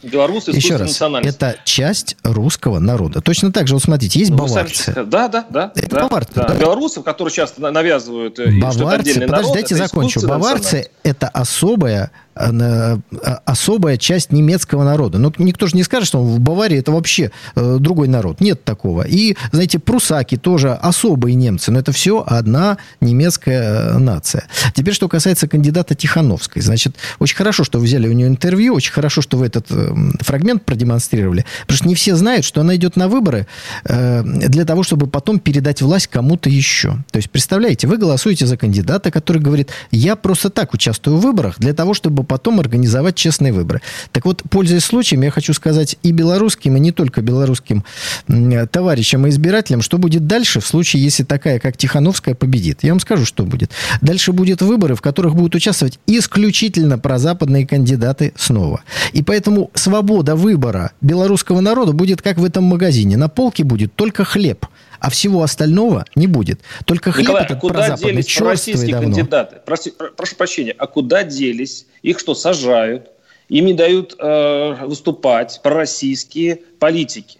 Белорусы 0.00 0.52
Еще 0.52 0.76
раз, 0.76 1.00
это 1.00 1.58
часть 1.64 2.16
русского 2.22 2.78
народа. 2.78 3.20
Точно 3.20 3.50
так 3.50 3.66
же, 3.66 3.74
вот 3.74 3.82
смотрите, 3.82 4.20
есть 4.20 4.30
ну, 4.30 4.36
баварцы. 4.36 4.92
Сами, 4.92 5.04
да, 5.06 5.26
да, 5.26 5.44
да. 5.50 5.72
Это 5.74 5.88
да, 5.96 6.02
баварцы. 6.02 6.32
Да. 6.36 6.46
Да. 6.46 6.54
Белорусов, 6.54 7.02
которые 7.02 7.34
часто 7.34 7.60
навязывают, 7.72 8.38
баварцы, 8.38 8.78
что 8.78 8.88
это 8.90 8.98
подожди, 9.02 9.26
народ, 9.26 9.52
дайте 9.52 9.74
закончу. 9.74 10.26
Баварцы– 10.26 10.90
это 11.02 11.26
особая 11.28 12.12
особая 12.38 13.96
часть 13.96 14.32
немецкого 14.32 14.84
народа. 14.84 15.18
Но 15.18 15.32
никто 15.38 15.66
же 15.66 15.76
не 15.76 15.82
скажет, 15.82 16.08
что 16.08 16.22
в 16.22 16.38
Баварии 16.40 16.78
это 16.78 16.92
вообще 16.92 17.30
другой 17.54 18.08
народ. 18.08 18.40
Нет 18.40 18.64
такого. 18.64 19.02
И, 19.02 19.36
знаете, 19.52 19.78
прусаки 19.78 20.36
тоже 20.36 20.72
особые 20.72 21.34
немцы, 21.34 21.72
но 21.72 21.80
это 21.80 21.92
все 21.92 22.24
одна 22.26 22.78
немецкая 23.00 23.98
нация. 23.98 24.46
Теперь, 24.74 24.94
что 24.94 25.08
касается 25.08 25.48
кандидата 25.48 25.94
Тихановской. 25.94 26.62
Значит, 26.62 26.96
очень 27.18 27.36
хорошо, 27.36 27.64
что 27.64 27.78
вы 27.78 27.84
взяли 27.84 28.08
у 28.08 28.12
нее 28.12 28.28
интервью, 28.28 28.74
очень 28.74 28.92
хорошо, 28.92 29.20
что 29.22 29.36
вы 29.36 29.46
этот 29.46 29.66
фрагмент 30.20 30.64
продемонстрировали, 30.64 31.44
потому 31.62 31.78
что 31.78 31.88
не 31.88 31.94
все 31.94 32.14
знают, 32.16 32.44
что 32.44 32.60
она 32.60 32.76
идет 32.76 32.96
на 32.96 33.08
выборы 33.08 33.46
для 33.84 34.64
того, 34.64 34.82
чтобы 34.82 35.06
потом 35.06 35.38
передать 35.38 35.82
власть 35.82 36.06
кому-то 36.06 36.48
еще. 36.48 36.98
То 37.10 37.16
есть, 37.16 37.30
представляете, 37.30 37.86
вы 37.86 37.96
голосуете 37.96 38.46
за 38.46 38.56
кандидата, 38.56 39.10
который 39.10 39.42
говорит, 39.42 39.70
я 39.90 40.16
просто 40.16 40.50
так 40.50 40.74
участвую 40.74 41.16
в 41.16 41.20
выборах 41.20 41.58
для 41.58 41.74
того, 41.74 41.94
чтобы 41.94 42.24
потом 42.28 42.60
организовать 42.60 43.16
честные 43.16 43.52
выборы. 43.52 43.80
Так 44.12 44.24
вот, 44.24 44.42
пользуясь 44.48 44.84
случаем, 44.84 45.22
я 45.22 45.30
хочу 45.30 45.52
сказать 45.54 45.96
и 46.02 46.12
белорусским, 46.12 46.76
и 46.76 46.80
не 46.80 46.92
только 46.92 47.22
белорусским 47.22 47.84
товарищам 48.70 49.26
и 49.26 49.30
избирателям, 49.30 49.82
что 49.82 49.98
будет 49.98 50.26
дальше 50.26 50.60
в 50.60 50.66
случае, 50.66 51.02
если 51.02 51.24
такая, 51.24 51.58
как 51.58 51.76
Тихановская, 51.76 52.34
победит. 52.34 52.80
Я 52.82 52.90
вам 52.90 53.00
скажу, 53.00 53.24
что 53.24 53.44
будет. 53.44 53.72
Дальше 54.00 54.32
будут 54.32 54.62
выборы, 54.62 54.94
в 54.94 55.00
которых 55.00 55.34
будут 55.34 55.54
участвовать 55.54 55.98
исключительно 56.06 56.98
прозападные 56.98 57.66
кандидаты 57.66 58.32
снова. 58.36 58.82
И 59.12 59.22
поэтому 59.22 59.70
свобода 59.74 60.36
выбора 60.36 60.92
белорусского 61.00 61.60
народа 61.60 61.92
будет 61.92 62.20
как 62.20 62.36
в 62.36 62.44
этом 62.44 62.64
магазине. 62.64 63.16
На 63.16 63.28
полке 63.28 63.64
будет 63.64 63.94
только 63.94 64.24
хлеб 64.24 64.66
а 65.00 65.10
всего 65.10 65.42
остального 65.42 66.04
не 66.14 66.26
будет. 66.26 66.60
Только 66.84 67.12
хлеб 67.12 67.24
Николай, 67.28 67.44
этот 67.44 67.56
а 67.58 67.60
куда 67.60 67.96
делись 67.96 68.40
российские 68.40 68.92
давно. 68.92 69.14
кандидаты? 69.14 69.56
Проси, 69.64 69.92
прошу 70.16 70.36
прощения, 70.36 70.74
а 70.76 70.86
куда 70.86 71.22
делись? 71.22 71.86
Их 72.02 72.18
что, 72.18 72.34
сажают? 72.34 73.10
Им 73.48 73.66
не 73.66 73.74
дают 73.74 74.14
э, 74.18 74.76
выступать 74.84 75.60
пророссийские 75.62 76.60
политики. 76.78 77.38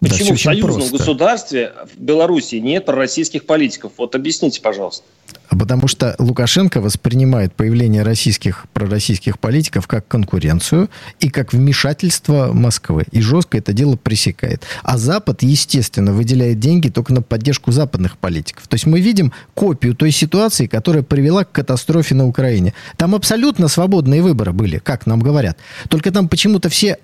Почему 0.00 0.30
да, 0.30 0.34
в 0.34 0.40
союзном 0.40 0.74
просто. 0.74 0.98
государстве 0.98 1.72
в 1.94 1.98
Беларуси 1.98 2.56
нет 2.56 2.84
пророссийских 2.84 3.46
политиков? 3.46 3.92
Вот 3.96 4.14
объясните, 4.14 4.60
пожалуйста. 4.60 5.04
Потому 5.48 5.88
что 5.88 6.14
Лукашенко 6.18 6.80
воспринимает 6.82 7.54
появление 7.54 8.02
российских, 8.02 8.66
пророссийских 8.74 9.38
политиков 9.38 9.86
как 9.86 10.06
конкуренцию 10.06 10.90
и 11.18 11.30
как 11.30 11.54
вмешательство 11.54 12.52
Москвы. 12.52 13.06
И 13.10 13.20
жестко 13.22 13.56
это 13.56 13.72
дело 13.72 13.96
пресекает. 13.96 14.64
А 14.82 14.98
Запад, 14.98 15.42
естественно, 15.42 16.12
выделяет 16.12 16.60
деньги 16.60 16.90
только 16.90 17.14
на 17.14 17.22
поддержку 17.22 17.72
западных 17.72 18.18
политиков. 18.18 18.68
То 18.68 18.74
есть 18.74 18.86
мы 18.86 19.00
видим 19.00 19.32
копию 19.54 19.94
той 19.94 20.10
ситуации, 20.10 20.66
которая 20.66 21.02
привела 21.02 21.44
к 21.44 21.52
катастрофе 21.52 22.14
на 22.14 22.26
Украине. 22.26 22.74
Там 22.98 23.14
абсолютно 23.14 23.68
свободные 23.68 24.22
выборы 24.22 24.52
были, 24.52 24.78
как 24.78 25.06
нам 25.06 25.20
говорят. 25.20 25.56
Только 25.88 26.10
там 26.10 26.28
почему-то 26.28 26.68
все 26.68 26.98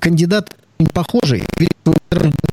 кандидаты 0.00 0.52
похожий, 0.86 1.44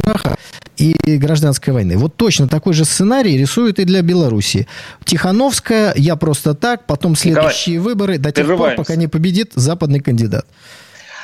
страха 0.06 0.38
и 0.78 0.94
гражданской 1.18 1.74
войны. 1.74 1.98
Вот 1.98 2.16
точно 2.16 2.48
такой 2.48 2.74
же 2.74 2.86
сценарий 2.86 3.38
рисуют 3.38 3.80
и 3.80 3.86
для 3.86 4.02
Белоруссии. 4.02 4.68
Тихановская, 5.04 5.94
я 5.96 6.16
просто 6.16 6.54
так, 6.54 6.86
потом 6.86 7.16
следующие 7.16 7.76
Николай, 7.76 7.94
выборы, 7.94 8.18
до 8.18 8.32
тех 8.32 8.48
пор, 8.48 8.76
пока 8.76 8.96
не 8.96 9.08
победит 9.08 9.52
западный 9.56 10.00
кандидат. 10.00 10.46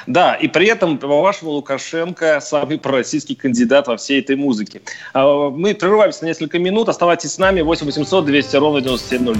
Да, 0.08 0.34
и 0.34 0.48
при 0.48 0.68
этом, 0.68 0.98
по-вашему, 0.98 1.52
Лукашенко 1.52 2.40
самый 2.42 2.80
пророссийский 2.80 3.36
кандидат 3.36 3.88
во 3.88 3.98
всей 3.98 4.20
этой 4.20 4.36
музыке. 4.36 4.82
А, 5.14 5.50
мы 5.50 5.76
прерываемся 5.76 6.24
на 6.24 6.30
несколько 6.30 6.58
минут. 6.58 6.90
Оставайтесь 6.90 7.34
с 7.34 7.38
нами. 7.38 7.62
8 7.62 7.86
800 7.86 8.26
200 8.26 8.56
ровно 8.56 8.82
9702. 8.82 9.36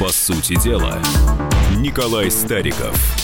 По 0.00 0.08
сути 0.08 0.60
дела, 0.60 0.98
Николай 1.76 2.28
Стариков. 2.28 3.23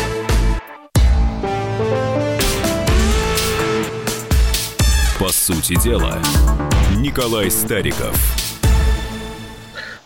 Сути 5.51 5.77
дела, 5.81 6.17
Николай 6.97 7.51
Стариков. 7.51 8.15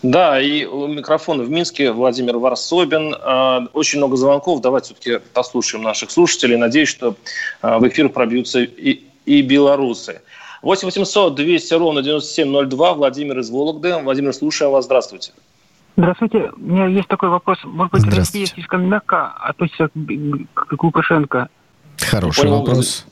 Да, 0.02 0.40
и 0.40 0.66
у 0.66 0.88
микрофона 0.88 1.44
в 1.44 1.50
Минске 1.50 1.92
Владимир 1.92 2.38
Варсобин. 2.38 3.16
А, 3.20 3.68
очень 3.74 4.00
много 4.00 4.16
звонков. 4.18 4.62
Давайте 4.62 4.94
все-таки 4.94 5.24
послушаем 5.34 5.84
наших 5.84 6.12
слушателей. 6.12 6.58
Надеюсь, 6.58 6.90
что 6.90 7.16
а, 7.62 7.80
в 7.80 7.88
эфир 7.88 8.10
пробьются 8.10 8.62
и, 8.62 9.04
и 9.26 9.42
белорусы. 9.42 10.22
8 10.62 10.86
800 10.86 11.36
200 11.36 11.74
ровно 11.76 12.02
9702. 12.02 12.94
Владимир 12.94 13.40
из 13.40 13.50
Вологды. 13.50 13.98
Владимир, 13.98 14.34
слушаем 14.34 14.72
вас. 14.72 14.86
Здравствуйте. 14.86 15.32
Здравствуйте. 15.98 16.52
У 16.56 16.60
меня 16.60 16.88
есть 16.88 17.08
такой 17.08 17.30
вопрос. 17.30 17.60
Может 17.64 17.92
быть, 17.92 18.16
Россия 18.16 18.46
слишком 18.46 18.88
мягко 18.88 19.28
относится 19.28 19.90
к, 20.54 20.84
Лукашенко? 20.84 21.50
Хороший 21.98 22.50
вопрос. 22.50 23.06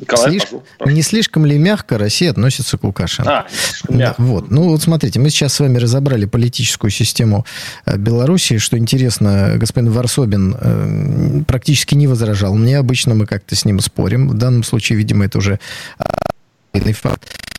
Николай, 0.00 0.30
Слиш... 0.30 0.42
прошу. 0.78 0.94
Не 0.94 1.02
слишком 1.02 1.44
ли 1.44 1.58
мягко 1.58 1.98
Россия 1.98 2.30
относится 2.30 2.78
к 2.78 2.84
Лукашенко? 2.84 3.30
А, 3.30 3.46
да, 3.88 4.14
вот. 4.18 4.50
Ну, 4.50 4.70
вот 4.70 4.82
смотрите, 4.82 5.20
мы 5.20 5.30
сейчас 5.30 5.54
с 5.54 5.60
вами 5.60 5.76
разобрали 5.78 6.24
политическую 6.24 6.90
систему 6.90 7.44
э, 7.84 7.96
Белоруссии. 7.96 8.56
Что 8.56 8.78
интересно, 8.78 9.54
господин 9.56 9.90
Варсобин 9.90 10.56
э, 10.58 11.42
практически 11.46 11.94
не 11.94 12.06
возражал. 12.06 12.54
Мне 12.54 12.78
обычно 12.78 13.14
мы 13.14 13.26
как-то 13.26 13.54
с 13.54 13.64
ним 13.64 13.80
спорим. 13.80 14.28
В 14.28 14.34
данном 14.34 14.64
случае, 14.64 14.96
видимо, 14.98 15.26
это 15.26 15.38
уже 15.38 15.60
факт 16.72 17.49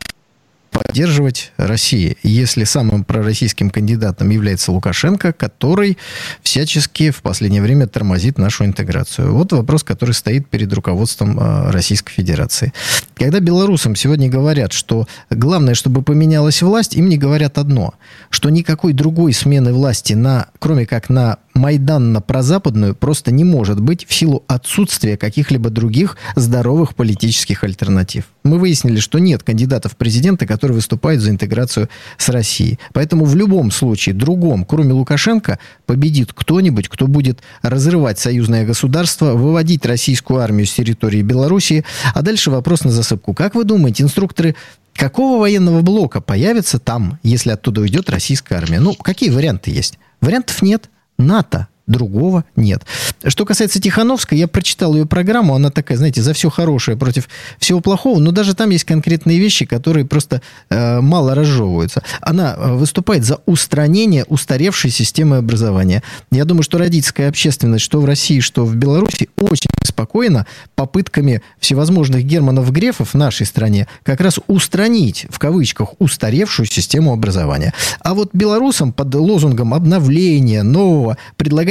поддерживать 0.84 1.52
России, 1.56 2.16
если 2.22 2.64
самым 2.64 3.04
пророссийским 3.04 3.70
кандидатом 3.70 4.30
является 4.30 4.72
Лукашенко, 4.72 5.32
который 5.32 5.98
всячески 6.42 7.10
в 7.10 7.22
последнее 7.22 7.62
время 7.62 7.86
тормозит 7.86 8.38
нашу 8.38 8.64
интеграцию. 8.64 9.32
Вот 9.34 9.52
вопрос, 9.52 9.84
который 9.84 10.12
стоит 10.12 10.48
перед 10.48 10.72
руководством 10.72 11.38
э, 11.38 11.70
Российской 11.70 12.12
Федерации. 12.12 12.72
Когда 13.14 13.40
белорусам 13.40 13.96
сегодня 13.96 14.28
говорят, 14.28 14.72
что 14.72 15.06
главное, 15.30 15.74
чтобы 15.74 16.02
поменялась 16.02 16.62
власть, 16.62 16.94
им 16.94 17.08
не 17.08 17.16
говорят 17.16 17.58
одно, 17.58 17.94
что 18.30 18.50
никакой 18.50 18.92
другой 18.92 19.32
смены 19.32 19.72
власти, 19.72 20.12
на, 20.14 20.48
кроме 20.58 20.86
как 20.86 21.08
на 21.08 21.38
Майдан 21.54 22.12
на 22.12 22.20
прозападную 22.20 22.94
просто 22.94 23.30
не 23.30 23.44
может 23.44 23.80
быть 23.80 24.06
в 24.06 24.14
силу 24.14 24.44
отсутствия 24.46 25.16
каких-либо 25.16 25.70
других 25.70 26.16
здоровых 26.34 26.94
политических 26.94 27.64
альтернатив. 27.64 28.24
Мы 28.42 28.58
выяснили, 28.58 29.00
что 29.00 29.18
нет 29.18 29.42
кандидатов 29.42 29.92
в 29.92 29.96
президенты, 29.96 30.46
которые 30.46 30.76
выступают 30.76 31.20
за 31.20 31.30
интеграцию 31.30 31.88
с 32.16 32.28
Россией. 32.28 32.78
Поэтому 32.92 33.24
в 33.24 33.36
любом 33.36 33.70
случае, 33.70 34.14
другом, 34.14 34.64
кроме 34.64 34.92
Лукашенко, 34.94 35.58
победит 35.86 36.32
кто-нибудь, 36.32 36.88
кто 36.88 37.06
будет 37.06 37.40
разрывать 37.60 38.18
союзное 38.18 38.64
государство, 38.64 39.34
выводить 39.34 39.84
российскую 39.84 40.40
армию 40.40 40.66
с 40.66 40.72
территории 40.72 41.22
Белоруссии. 41.22 41.84
А 42.14 42.22
дальше 42.22 42.50
вопрос 42.50 42.84
на 42.84 42.90
засыпку. 42.90 43.34
Как 43.34 43.54
вы 43.54 43.64
думаете, 43.64 44.02
инструкторы 44.02 44.56
какого 44.94 45.40
военного 45.40 45.82
блока 45.82 46.20
появятся 46.20 46.78
там, 46.78 47.18
если 47.22 47.50
оттуда 47.50 47.82
уйдет 47.82 48.10
российская 48.10 48.56
армия? 48.56 48.80
Ну, 48.80 48.94
какие 48.94 49.30
варианты 49.30 49.70
есть? 49.70 49.98
Вариантов 50.20 50.62
нет. 50.62 50.88
НАТО. 51.26 51.71
Другого 51.86 52.44
нет. 52.54 52.82
Что 53.26 53.44
касается 53.44 53.80
Тихановской, 53.80 54.38
я 54.38 54.46
прочитал 54.46 54.94
ее 54.94 55.04
программу, 55.04 55.54
она 55.54 55.70
такая, 55.70 55.98
знаете, 55.98 56.22
за 56.22 56.32
все 56.32 56.48
хорошее 56.48 56.96
против 56.96 57.28
всего 57.58 57.80
плохого, 57.80 58.20
но 58.20 58.30
даже 58.30 58.54
там 58.54 58.70
есть 58.70 58.84
конкретные 58.84 59.38
вещи, 59.38 59.66
которые 59.66 60.06
просто 60.06 60.42
э, 60.70 61.00
мало 61.00 61.34
разжевываются. 61.34 62.02
Она 62.20 62.54
э, 62.56 62.72
выступает 62.74 63.24
за 63.24 63.40
устранение 63.46 64.24
устаревшей 64.24 64.90
системы 64.90 65.38
образования. 65.38 66.04
Я 66.30 66.44
думаю, 66.44 66.62
что 66.62 66.78
родительская 66.78 67.28
общественность, 67.28 67.84
что 67.84 68.00
в 68.00 68.04
России, 68.04 68.38
что 68.38 68.64
в 68.64 68.76
Беларуси, 68.76 69.28
очень 69.36 69.70
спокойно 69.84 70.46
попытками 70.74 71.42
всевозможных 71.58 72.24
Германов 72.24 72.70
Грефов 72.72 73.14
в 73.14 73.16
нашей 73.16 73.46
стране 73.46 73.88
как 74.04 74.20
раз 74.20 74.38
устранить, 74.46 75.26
в 75.30 75.38
кавычках, 75.38 75.90
устаревшую 75.98 76.66
систему 76.66 77.12
образования. 77.12 77.74
А 78.00 78.14
вот 78.14 78.30
белорусам 78.32 78.92
под 78.92 79.14
лозунгом 79.14 79.74
обновления, 79.74 80.62
нового, 80.62 81.18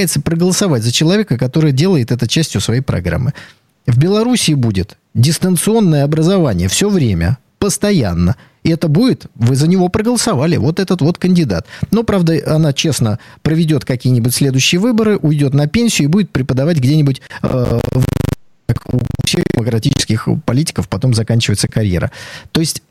предлагается 0.01 0.21
проголосовать 0.21 0.83
за 0.83 0.91
человека, 0.91 1.37
который 1.37 1.71
делает 1.71 2.11
это 2.11 2.27
частью 2.27 2.61
своей 2.61 2.81
программы. 2.81 3.33
В 3.85 3.97
Белоруссии 3.97 4.53
будет 4.53 4.97
дистанционное 5.13 6.03
образование 6.03 6.67
все 6.67 6.89
время, 6.89 7.37
постоянно. 7.59 8.35
И 8.63 8.69
это 8.69 8.87
будет, 8.87 9.25
вы 9.35 9.55
за 9.55 9.67
него 9.67 9.89
проголосовали, 9.89 10.57
вот 10.57 10.79
этот 10.79 11.01
вот 11.01 11.17
кандидат. 11.17 11.65
Но, 11.91 12.03
правда, 12.03 12.33
она 12.45 12.73
честно 12.73 13.19
проведет 13.41 13.85
какие-нибудь 13.85 14.33
следующие 14.33 14.79
выборы, 14.79 15.17
уйдет 15.17 15.53
на 15.53 15.67
пенсию 15.67 16.07
и 16.07 16.11
будет 16.11 16.29
преподавать 16.29 16.77
где-нибудь 16.77 17.21
э, 17.43 17.79
у 18.93 18.99
всех 19.25 19.43
демократических 19.53 20.27
политиков 20.45 20.87
потом 20.87 21.13
заканчивается 21.13 21.67
карьера. 21.67 22.11
То 22.51 22.61
есть 22.61 22.81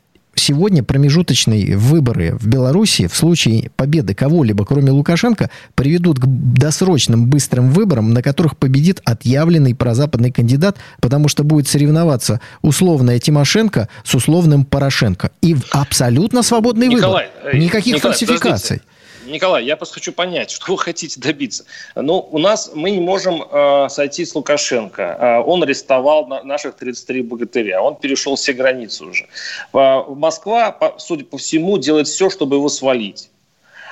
сегодня 0.41 0.83
промежуточные 0.83 1.77
выборы 1.77 2.35
в 2.39 2.47
Беларуси 2.47 3.07
в 3.07 3.15
случае 3.15 3.71
победы 3.75 4.13
кого-либо, 4.13 4.65
кроме 4.65 4.91
Лукашенко, 4.91 5.49
приведут 5.75 6.19
к 6.19 6.25
досрочным 6.25 7.27
быстрым 7.27 7.69
выборам, 7.71 8.13
на 8.13 8.21
которых 8.21 8.57
победит 8.57 9.01
отъявленный 9.05 9.75
прозападный 9.75 10.31
кандидат, 10.31 10.77
потому 10.99 11.27
что 11.27 11.43
будет 11.43 11.67
соревноваться 11.67 12.41
условная 12.61 13.19
Тимошенко 13.19 13.87
с 14.03 14.15
условным 14.15 14.65
Порошенко. 14.65 15.31
И 15.41 15.55
абсолютно 15.71 16.43
свободный 16.43 16.87
Николай, 16.87 17.29
выбор. 17.43 17.55
Э, 17.55 17.57
Никаких 17.57 17.95
Николай, 17.95 18.17
фальсификаций. 18.17 18.77
Подождите. 18.77 18.90
Николай, 19.31 19.65
я 19.65 19.77
просто 19.77 19.95
хочу 19.95 20.13
понять, 20.13 20.51
что 20.55 20.71
вы 20.71 20.77
хотите 20.77 21.19
добиться. 21.19 21.65
Ну, 21.95 22.27
у 22.31 22.37
нас 22.37 22.71
мы 22.73 22.91
не 22.91 22.99
можем 22.99 23.43
э, 23.43 23.87
сойти 23.89 24.25
с 24.25 24.35
Лукашенко. 24.35 25.01
Э, 25.01 25.39
он 25.39 25.63
арестовал 25.63 26.27
на, 26.27 26.43
наших 26.43 26.75
33 26.75 27.21
богатыря. 27.23 27.81
Он 27.81 27.95
перешел 27.95 28.35
все 28.35 28.53
границы 28.53 29.05
уже. 29.05 29.27
Э, 29.73 30.03
Москва, 30.07 30.71
по, 30.71 30.95
судя 30.97 31.25
по 31.25 31.37
всему, 31.37 31.77
делает 31.77 32.07
все, 32.07 32.29
чтобы 32.29 32.57
его 32.57 32.69
свалить. 32.69 33.29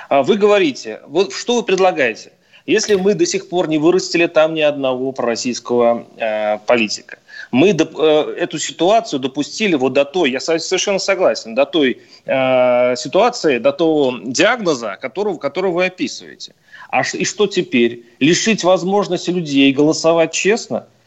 Э, 0.09 0.21
вы 0.21 0.37
говорите, 0.37 1.01
вот 1.07 1.33
что 1.33 1.55
вы 1.55 1.63
предлагаете? 1.63 2.33
Если 2.65 2.93
мы 2.93 3.15
до 3.15 3.25
сих 3.25 3.49
пор 3.49 3.67
не 3.67 3.79
вырастили 3.79 4.27
там 4.27 4.53
ни 4.53 4.61
одного 4.61 5.11
пророссийского 5.11 6.05
э, 6.17 6.59
политика, 6.67 7.17
мы 7.51 7.69
э, 7.69 8.35
эту 8.37 8.59
ситуацию 8.59 9.19
допустили 9.19 9.75
вот 9.75 9.93
до 9.93 10.05
той, 10.05 10.31
я 10.31 10.39
совершенно 10.39 10.99
согласен, 10.99 11.55
до 11.55 11.65
той 11.65 12.01
э, 12.25 12.95
ситуации, 12.95 13.57
до 13.57 13.71
того 13.71 14.19
диагноза, 14.23 14.97
которого, 15.01 15.37
которого 15.37 15.73
вы 15.73 15.85
описываете. 15.85 16.53
А 16.89 17.01
и 17.01 17.25
что 17.25 17.47
теперь? 17.47 18.03
Лишить 18.19 18.63
возможности 18.63 19.31
людей 19.31 19.71
голосовать 19.71 20.31
честно– 20.31 20.87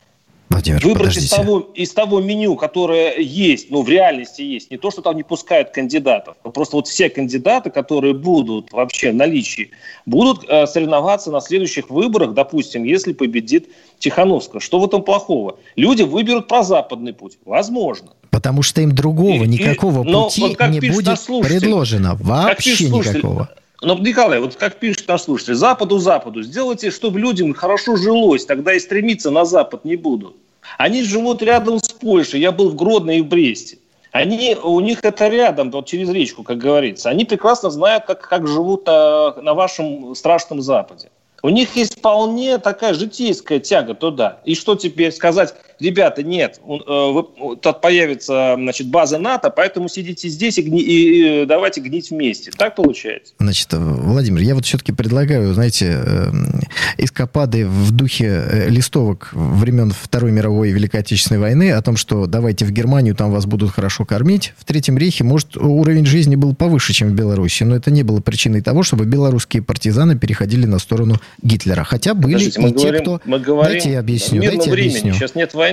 Владимир, 0.53 0.85
Выбрать 0.85 1.17
из 1.17 1.31
того, 1.31 1.61
из 1.75 1.93
того 1.93 2.21
меню, 2.21 2.57
которое 2.57 3.19
есть, 3.19 3.71
ну, 3.71 3.83
в 3.83 3.89
реальности 3.89 4.43
есть, 4.43 4.71
не 4.71 4.77
то, 4.77 4.91
что 4.91 5.03
там 5.03 5.17
не 5.17 5.23
пускают 5.23 5.71
кандидатов, 5.71 6.37
а 6.43 6.51
просто 6.51 6.77
вот 6.77 6.89
все 6.89 7.09
кандидаты, 7.09 7.71
которые 7.71 8.15
будут 8.15 8.73
вообще 8.73 9.13
в 9.13 9.15
наличии, 9.15 9.71
будут 10.07 10.45
э, 10.49 10.67
соревноваться 10.67 11.31
на 11.31 11.41
следующих 11.41 11.91
выборах, 11.91 12.35
допустим, 12.35 12.85
если 12.85 13.13
победит 13.13 13.69
Тихановская. 13.99 14.61
Что 14.61 14.79
в 14.79 14.85
этом 14.85 15.03
плохого? 15.03 15.59
Люди 15.77 16.03
выберут 16.03 16.49
прозападный 16.49 17.13
путь. 17.13 17.39
Возможно. 17.45 18.11
Потому 18.31 18.63
что 18.63 18.81
им 18.81 18.95
другого 18.95 19.45
и, 19.45 19.47
никакого 19.47 20.03
и, 20.07 20.13
пути 20.13 20.41
вот 20.43 20.69
не 20.69 20.81
будет 20.81 21.19
предложено. 21.27 22.17
Вообще 22.21 22.89
никакого. 22.89 23.49
Но, 23.83 23.99
Николай, 23.99 24.39
вот 24.39 24.55
как 24.55 24.79
пишет 24.79 25.09
наш 25.09 25.23
слушатель, 25.23 25.55
Западу, 25.55 25.99
Западу, 25.99 26.43
сделайте, 26.43 26.91
чтобы 26.93 27.19
людям 27.19 27.53
хорошо 27.53 27.97
жилось, 27.97 28.47
тогда 28.47 28.75
и 28.75 28.79
стремиться 28.79 29.31
на 29.31 29.45
Запад 29.45 29.85
не 29.85 29.97
будут. 29.97 30.37
Они 30.79 31.03
живут 31.03 31.43
рядом 31.43 31.79
с 31.79 31.89
Польшей. 31.89 32.41
Я 32.41 32.53
был 32.53 32.71
в 32.71 32.77
Гродно 32.77 33.13
и 33.13 33.21
в 33.21 33.27
Бресте. 33.27 33.79
Они, 34.13 34.57
у 34.63 34.79
них 34.81 35.05
это 35.05 35.29
рядом, 35.29 35.71
вот 35.71 35.87
через 35.87 36.11
речку, 36.11 36.43
как 36.43 36.59
говорится. 36.59 37.09
Они 37.09 37.25
прекрасно 37.25 37.71
знают, 37.71 38.05
как, 38.05 38.21
как 38.21 38.47
живут 38.47 38.83
а, 38.87 39.41
на 39.41 39.55
вашем 39.55 40.15
страшном 40.15 40.61
Западе. 40.61 41.11
У 41.43 41.49
них 41.49 41.75
есть 41.75 41.99
вполне 41.99 42.59
такая 42.59 42.95
житейская 42.95 43.59
тяга 43.59 43.95
туда. 43.95 44.39
И 44.45 44.55
что 44.55 44.77
теперь 44.77 45.13
сказать? 45.13 45.55
Ребята, 45.83 46.23
нет, 46.23 46.61
э, 46.65 47.23
тут 47.61 47.81
появится 47.81 48.55
значит, 48.57 48.87
база 48.87 49.19
НАТО, 49.19 49.51
поэтому 49.51 49.89
сидите 49.89 50.29
здесь 50.29 50.59
и, 50.59 50.63
гни, 50.63 50.81
и 50.81 51.45
давайте 51.45 51.81
гнить 51.81 52.11
вместе. 52.11 52.53
Так 52.57 52.77
получается? 52.77 53.35
Значит, 53.41 53.69
Владимир, 53.73 54.43
я 54.43 54.55
вот 54.55 54.65
все-таки 54.65 54.93
предлагаю, 54.93 55.53
знаете, 55.55 55.87
эм, 55.87 56.61
эскапады 56.99 57.67
в 57.67 57.91
духе 57.91 58.27
э, 58.27 58.69
листовок 58.69 59.31
времен 59.33 59.91
Второй 59.91 60.31
мировой 60.31 60.71
и 60.71 60.73
Великой 60.73 61.01
Отечественной 61.01 61.41
войны 61.41 61.73
о 61.73 61.83
том, 61.83 61.97
что 61.97 62.27
давайте 62.27 62.65
в 62.65 62.71
Германию, 62.71 63.17
там 63.17 63.33
вас 63.33 63.47
будут 63.47 63.73
хорошо 63.73 64.05
кормить. 64.05 64.55
В 64.57 64.65
Третьем 64.65 64.97
рейхе, 64.99 65.25
может, 65.25 65.57
уровень 65.57 66.07
жизни 66.07 66.37
был 66.37 66.55
повыше, 66.55 66.93
чем 66.93 67.09
в 67.09 67.15
Беларуси, 67.15 67.65
но 67.65 67.75
это 67.75 67.91
не 67.91 68.05
было 68.05 68.21
причиной 68.21 68.61
того, 68.61 68.85
чтобы 68.85 69.05
белорусские 69.05 69.63
партизаны 69.63 70.17
переходили 70.17 70.67
на 70.67 70.79
сторону 70.79 71.17
Гитлера. 71.43 71.83
Хотя 71.83 72.15
были 72.15 72.35
Подождите, 72.35 72.61
и 72.61 72.73
те, 72.73 72.79
говорим, 72.79 73.01
кто... 73.01 73.21
Мы 73.25 73.39
говорим 73.41 73.73
дайте 73.73 73.93
я 73.93 73.99
объясню. 74.01 74.43
Дайте 74.43 74.71
времени. 74.71 74.89
объясню. 74.89 75.15
Сейчас 75.15 75.35
нет 75.35 75.55
войны. 75.55 75.72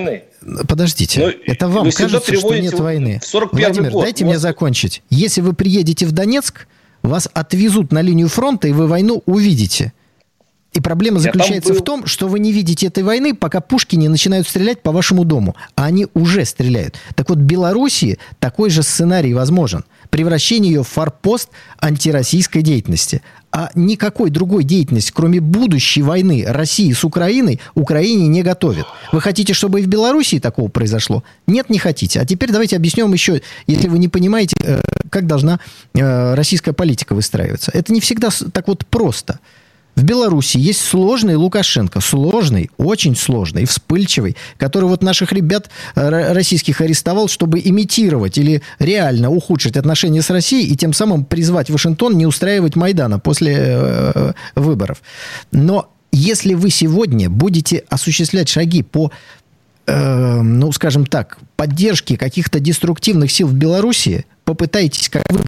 Подождите. 0.67 1.19
Но 1.19 1.27
ну, 1.27 1.33
это 1.45 1.67
вам 1.67 1.91
кажется, 1.91 2.33
что 2.33 2.55
нет 2.55 2.79
войны. 2.79 3.19
Владимир, 3.51 3.91
год. 3.91 4.03
дайте 4.03 4.23
вот. 4.23 4.31
мне 4.31 4.39
закончить. 4.39 5.03
Если 5.09 5.41
вы 5.41 5.53
приедете 5.53 6.05
в 6.05 6.11
Донецк, 6.11 6.67
вас 7.01 7.29
отвезут 7.33 7.91
на 7.91 8.01
линию 8.01 8.27
фронта, 8.27 8.67
и 8.67 8.71
вы 8.71 8.87
войну 8.87 9.23
увидите. 9.25 9.93
И 10.73 10.81
проблема 10.81 11.19
заключается 11.19 11.73
был... 11.73 11.79
в 11.79 11.83
том, 11.83 12.05
что 12.05 12.27
вы 12.27 12.39
не 12.39 12.51
видите 12.51 12.87
этой 12.87 13.03
войны, 13.03 13.33
пока 13.33 13.59
пушки 13.59 13.95
не 13.95 14.07
начинают 14.07 14.47
стрелять 14.47 14.81
по 14.81 14.91
вашему 14.91 15.25
дому. 15.25 15.55
А 15.75 15.85
они 15.85 16.07
уже 16.13 16.45
стреляют. 16.45 16.95
Так 17.15 17.29
вот, 17.29 17.39
в 17.39 17.41
Белоруссии 17.41 18.19
такой 18.39 18.69
же 18.69 18.83
сценарий 18.83 19.33
возможен. 19.33 19.83
Превращение 20.09 20.73
ее 20.73 20.83
в 20.83 20.87
форпост 20.87 21.49
антироссийской 21.79 22.61
деятельности. 22.61 23.21
А 23.51 23.71
никакой 23.73 24.29
другой 24.29 24.63
деятельности, 24.63 25.11
кроме 25.13 25.39
будущей 25.39 26.03
войны 26.03 26.45
России 26.47 26.91
с 26.91 27.03
Украиной, 27.03 27.59
Украине 27.73 28.27
не 28.27 28.43
готовят. 28.43 28.85
Вы 29.11 29.21
хотите, 29.21 29.53
чтобы 29.53 29.81
и 29.81 29.83
в 29.83 29.87
Белоруссии 29.87 30.37
такого 30.37 30.67
произошло? 30.67 31.23
Нет, 31.47 31.69
не 31.69 31.79
хотите. 31.79 32.19
А 32.19 32.25
теперь 32.25 32.51
давайте 32.51 32.75
объяснем 32.75 33.11
еще, 33.11 33.41
если 33.65 33.87
вы 33.87 33.97
не 33.97 34.07
понимаете, 34.07 34.55
э, 34.63 34.81
как 35.09 35.25
должна 35.25 35.59
э, 35.95 36.35
российская 36.35 36.73
политика 36.73 37.15
выстраиваться. 37.15 37.71
Это 37.73 37.91
не 37.91 38.01
всегда 38.01 38.29
так 38.51 38.67
вот 38.67 38.85
просто. 38.85 39.39
В 39.99 40.03
Беларуси 40.03 40.57
есть 40.57 40.79
сложный 40.79 41.35
Лукашенко, 41.35 41.99
сложный, 41.99 42.71
очень 42.77 43.17
сложный, 43.17 43.65
вспыльчивый, 43.65 44.37
который 44.55 44.85
вот 44.85 45.03
наших 45.03 45.33
ребят 45.33 45.69
э, 45.93 46.31
российских 46.31 46.79
арестовал, 46.79 47.27
чтобы 47.27 47.59
имитировать 47.59 48.37
или 48.37 48.61
реально 48.79 49.29
ухудшить 49.29 49.75
отношения 49.75 50.21
с 50.21 50.29
Россией 50.29 50.71
и 50.71 50.77
тем 50.77 50.93
самым 50.93 51.25
призвать 51.25 51.69
Вашингтон 51.69 52.17
не 52.17 52.25
устраивать 52.25 52.77
Майдана 52.77 53.19
после 53.19 53.55
э, 53.57 54.31
выборов. 54.55 55.01
Но 55.51 55.91
если 56.13 56.53
вы 56.53 56.69
сегодня 56.69 57.29
будете 57.29 57.83
осуществлять 57.89 58.47
шаги 58.47 58.83
по 58.83 59.11
э, 59.85 60.41
ну, 60.41 60.71
скажем 60.71 61.07
так, 61.07 61.39
поддержке 61.57 62.15
каких-то 62.15 62.61
деструктивных 62.61 63.33
сил 63.33 63.49
в 63.49 63.53
Беларуси, 63.53 64.25
попытайтесь, 64.45 65.09
как 65.09 65.23
вы 65.29 65.41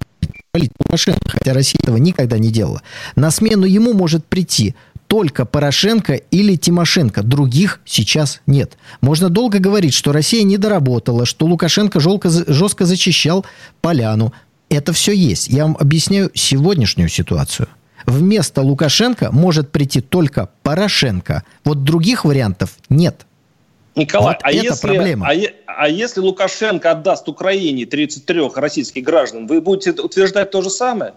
Лукашенко, 0.54 1.30
хотя 1.30 1.54
Россия 1.54 1.80
этого 1.82 1.96
никогда 1.96 2.38
не 2.38 2.52
делала. 2.52 2.82
На 3.16 3.32
смену 3.32 3.66
ему 3.66 3.94
может 3.94 4.26
прийти 4.26 4.76
только 5.08 5.46
Порошенко 5.46 6.14
или 6.14 6.58
Тимошенко. 6.58 7.24
Других 7.24 7.80
сейчас 7.86 8.42
нет. 8.48 8.78
Можно 9.00 9.30
долго 9.30 9.60
говорить, 9.60 9.94
что 9.94 10.12
Россия 10.12 10.44
не 10.44 10.58
доработала, 10.58 11.26
что 11.26 11.46
Лукашенко 11.46 12.02
жестко, 12.02 12.30
жестко 12.30 12.86
зачищал 12.86 13.46
поляну. 13.80 14.34
Это 14.70 14.92
все 14.92 15.14
есть. 15.14 15.48
Я 15.48 15.64
вам 15.64 15.78
объясняю 15.80 16.32
сегодняшнюю 16.34 17.08
ситуацию. 17.08 17.70
Вместо 18.06 18.62
Лукашенко 18.62 19.32
может 19.32 19.72
прийти 19.72 20.02
только 20.02 20.50
Порошенко. 20.64 21.44
Вот 21.64 21.84
других 21.84 22.26
вариантов 22.26 22.72
нет. 22.90 23.26
Николай, 23.95 24.36
вот 24.36 24.43
а, 24.43 24.51
если, 24.51 24.88
проблема. 24.88 25.27
А, 25.27 25.34
а 25.65 25.89
если 25.89 26.21
Лукашенко 26.21 26.91
отдаст 26.91 27.27
Украине 27.27 27.86
33 27.86 28.49
российских 28.56 29.04
граждан, 29.04 29.47
вы 29.47 29.60
будете 29.60 29.91
утверждать 29.91 30.51
то 30.51 30.62
же 30.62 30.69
самое? 30.69 31.13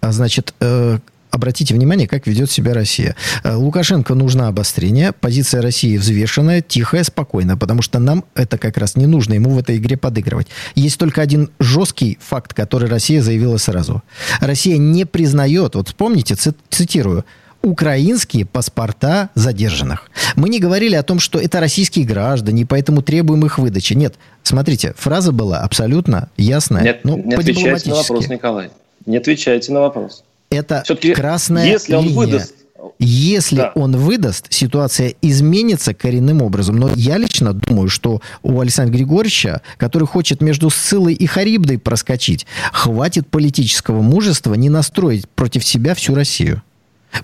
А 0.00 0.10
значит, 0.10 0.52
э, 0.60 0.98
обратите 1.30 1.74
внимание, 1.74 2.08
как 2.08 2.26
ведет 2.26 2.50
себя 2.50 2.74
Россия. 2.74 3.16
Э, 3.42 3.54
Лукашенко 3.54 4.14
нужно 4.14 4.48
обострение, 4.48 5.12
позиция 5.12 5.62
России 5.62 5.96
взвешенная, 5.96 6.60
тихая, 6.60 7.04
спокойная, 7.04 7.56
потому 7.56 7.82
что 7.82 7.98
нам 7.98 8.24
это 8.34 8.58
как 8.58 8.76
раз 8.76 8.96
не 8.96 9.06
нужно, 9.06 9.34
ему 9.34 9.50
в 9.50 9.58
этой 9.58 9.76
игре 9.76 9.96
подыгрывать. 9.96 10.48
Есть 10.74 10.98
только 10.98 11.22
один 11.22 11.50
жесткий 11.58 12.18
факт, 12.20 12.52
который 12.52 12.88
Россия 12.88 13.22
заявила 13.22 13.58
сразу. 13.58 14.02
Россия 14.40 14.76
не 14.76 15.04
признает, 15.04 15.74
вот 15.74 15.94
помните, 15.94 16.36
цитирую, 16.70 17.24
украинские 17.64 18.44
паспорта 18.44 19.30
задержанных. 19.34 20.10
Мы 20.36 20.48
не 20.48 20.60
говорили 20.60 20.94
о 20.94 21.02
том, 21.02 21.18
что 21.18 21.40
это 21.40 21.60
российские 21.60 22.04
граждане, 22.04 22.66
поэтому 22.66 23.02
требуем 23.02 23.44
их 23.46 23.58
выдачи. 23.58 23.94
Нет, 23.94 24.14
смотрите, 24.42 24.94
фраза 24.96 25.32
была 25.32 25.60
абсолютно 25.60 26.28
ясная. 26.36 26.82
Нет, 26.82 27.00
ну, 27.04 27.16
не 27.16 27.34
отвечайте 27.34 27.90
на 27.90 27.96
вопрос, 27.96 28.28
Николай. 28.28 28.70
Не 29.06 29.16
отвечайте 29.16 29.72
на 29.72 29.80
вопрос. 29.80 30.24
Это 30.50 30.84
красная 31.14 31.66
если 31.66 31.92
линия. 31.92 32.08
Он 32.08 32.14
выдаст, 32.14 32.54
если 32.98 33.56
да. 33.56 33.72
он 33.74 33.96
выдаст, 33.96 34.52
ситуация 34.52 35.14
изменится 35.22 35.94
коренным 35.94 36.42
образом. 36.42 36.76
Но 36.76 36.90
я 36.94 37.16
лично 37.18 37.52
думаю, 37.52 37.88
что 37.88 38.20
у 38.42 38.60
Александра 38.60 38.94
Григорьевича, 38.94 39.62
который 39.78 40.06
хочет 40.06 40.40
между 40.40 40.70
Ссылой 40.70 41.14
и 41.14 41.26
Харибдой 41.26 41.78
проскочить, 41.78 42.46
хватит 42.72 43.26
политического 43.28 44.02
мужества 44.02 44.54
не 44.54 44.68
настроить 44.68 45.28
против 45.28 45.64
себя 45.64 45.94
всю 45.94 46.14
Россию. 46.14 46.62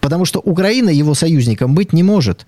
Потому 0.01 0.25
что 0.25 0.41
Украина 0.41 0.91
его 0.91 1.15
союзником 1.15 1.75
быть 1.75 1.93
не 1.93 2.03
может. 2.03 2.47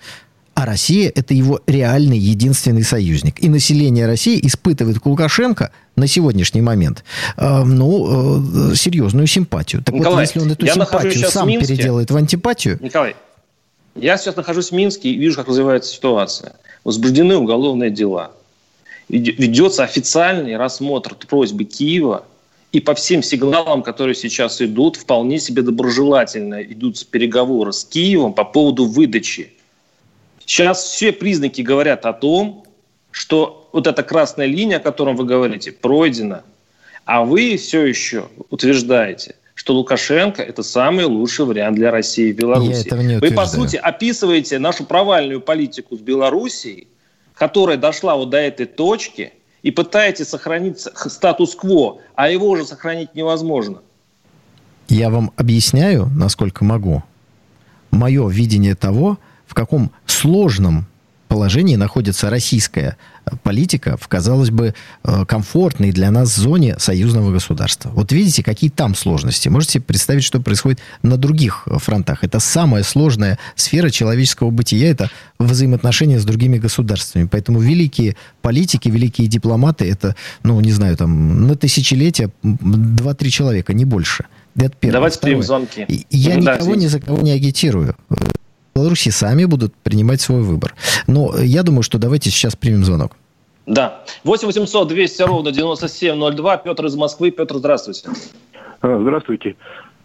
А 0.55 0.67
Россия– 0.67 1.11
это 1.15 1.33
его 1.33 1.61
реальный 1.67 2.19
единственный 2.19 2.83
союзник. 2.83 3.43
И 3.43 3.49
население 3.49 4.07
России 4.07 4.39
испытывает 4.47 5.01
к 5.01 5.07
Лукашенко 5.07 5.73
на 5.97 6.07
сегодняшний 6.07 6.61
момент 6.61 7.05
э, 7.39 7.65
ну, 7.65 8.73
э, 8.73 8.75
серьезную 8.75 9.27
симпатию. 9.27 9.83
Так 9.83 9.95
Николай, 9.95 10.15
вот, 10.15 10.21
если 10.21 10.41
он 10.41 10.53
эту 10.53 10.67
симпатию 10.67 11.31
сам 11.31 11.49
в 11.49 11.59
переделает 11.59 12.11
в 12.11 12.17
антипатию... 12.17 12.79
Николай, 12.83 13.17
я 13.95 14.19
сейчас 14.19 14.37
нахожусь 14.37 14.71
в 14.71 14.73
Минске 14.73 15.11
и 15.11 15.17
вижу, 15.17 15.37
как 15.37 15.49
развивается 15.49 15.93
ситуация. 15.93 16.55
Возбуждены 16.85 17.37
уголовные 17.37 17.91
дела. 17.91 18.33
Ведется 19.09 19.85
официальный 19.85 20.57
рассмотр 20.57 21.15
просьбы 21.15 21.65
Киева 21.65 22.25
и 22.73 22.81
по 22.81 22.95
всем 22.95 23.23
сигналам, 23.23 23.83
которые 23.83 24.15
сейчас 24.15 24.61
идут, 24.61 24.97
вполне 24.97 25.39
себе 25.39 25.63
доброжелательно 25.63 26.63
идут 26.63 27.07
переговоры 27.07 27.73
с 27.73 27.85
Киевом 27.85 28.33
по 28.33 28.45
поводу 28.45 28.87
выдачи 28.87 29.53
Сейчас 30.47 30.85
все 30.85 31.13
признаки 31.13 31.63
говорят 31.63 32.05
о 32.07 32.13
том, 32.13 32.65
что 33.11 33.69
вот 33.73 33.87
эта 33.87 34.03
красная 34.03 34.47
линия, 34.47 34.79
о 34.79 34.81
которой 34.81 35.15
вы 35.15 35.25
говорите, 35.25 35.73
пройдена. 35.73 36.45
А 37.05 37.25
вы 37.25 37.57
все 37.57 37.85
еще 37.85 38.29
утверждаете, 38.51 39.37
что 39.55 39.75
Лукашенко– 39.75 40.43
это 40.43 40.63
самый 40.63 41.05
лучший 41.05 41.45
вариант 41.47 41.77
для 41.77 41.91
России 41.91 42.29
и 42.29 42.33
Беларуси. 42.33 42.89
Вы, 43.21 43.31
по 43.33 43.47
сути, 43.47 43.77
описываете 43.77 44.59
нашу 44.59 44.85
провальную 44.85 45.41
политику 45.41 45.97
с 45.97 46.01
Белоруссией, 46.01 46.87
которая 47.35 47.77
дошла 47.77 48.17
вот 48.17 48.31
до 48.31 48.39
этой 48.39 48.67
точки, 48.67 49.33
и 49.63 49.71
пытаетесь 49.71 50.29
сохранить 50.29 50.81
статус-кво, 50.81 51.99
а 52.15 52.29
его 52.29 52.49
уже 52.49 52.65
сохранить 52.65 53.15
невозможно. 53.15 53.79
Я 54.89 55.11
вам 55.11 55.33
объясняю, 55.37 56.07
насколько 56.15 56.65
могу, 56.65 57.03
мое 57.91 58.29
видение 58.29 58.75
того, 58.75 59.19
в 59.47 59.55
каком 59.55 59.91
сложном 60.07 60.87
положении 61.33 61.77
находится 61.77 62.29
российская 62.29 62.99
политика 63.43 63.97
в, 63.97 64.07
казалось 64.07 64.51
бы, 64.51 64.75
э, 65.03 65.25
комфортной 65.25 65.91
для 65.91 66.11
нас 66.11 66.37
зоне 66.37 66.77
союзного 66.79 67.33
государства. 67.33 67.91
Вот 67.95 68.13
видите, 68.13 68.43
какие 68.43 68.69
там 68.69 68.95
сложности. 68.95 69.49
Можете 69.49 69.81
представить, 69.81 70.25
что 70.25 70.43
происходит 70.43 70.81
на 71.03 71.17
других 71.17 71.67
фронтах. 71.67 72.23
Это 72.23 72.39
самая 72.39 72.83
сложная 72.83 73.39
сфера 73.55 73.89
человеческого 73.89 74.51
бытия, 74.51 74.91
это 74.91 75.11
взаимоотношения 75.39 76.21
с 76.21 76.25
другими 76.27 76.59
государствами. 76.59 77.27
Поэтому 77.31 77.61
великие 77.61 78.17
политики, 78.43 78.91
великие 78.91 79.27
дипломаты, 79.27 79.89
это, 79.89 80.15
ну, 80.43 80.61
не 80.61 80.73
знаю, 80.73 80.99
там, 80.99 81.47
на 81.47 81.57
тысячелетия 81.57 82.31
два-три 82.43 83.31
человека, 83.31 83.73
не 83.73 83.87
больше. 83.87 84.27
Это 84.55 84.73
первое. 84.79 84.93
Давайте 84.93 85.19
примем 85.19 85.43
звонки. 85.43 86.07
Я 86.11 86.35
ну, 86.35 86.41
никого 86.41 86.75
да, 86.75 86.81
ни 86.81 86.87
за 86.89 87.01
кого 87.01 87.23
не 87.23 87.31
агитирую. 87.31 87.97
Беларуси 88.75 89.11
сами 89.11 89.45
будут 89.45 89.75
принимать 89.75 90.21
свой 90.21 90.43
выбор. 90.43 90.75
Но 91.07 91.37
я 91.39 91.63
думаю, 91.63 91.83
что 91.83 91.99
давайте 91.99 92.31
сейчас 92.31 92.57
примем 92.57 92.85
звонок. 92.85 93.13
Да. 93.67 94.03
8 94.25 94.47
800 94.47 94.89
200 94.89 95.23
ровно 95.23 95.53
9702. 95.53 96.57
Петр 96.59 96.87
из 96.87 96.97
Москвы. 96.97 97.31
Петр, 97.31 97.57
здравствуйте. 97.57 98.09
А, 98.81 98.99
здравствуйте. 99.01 99.57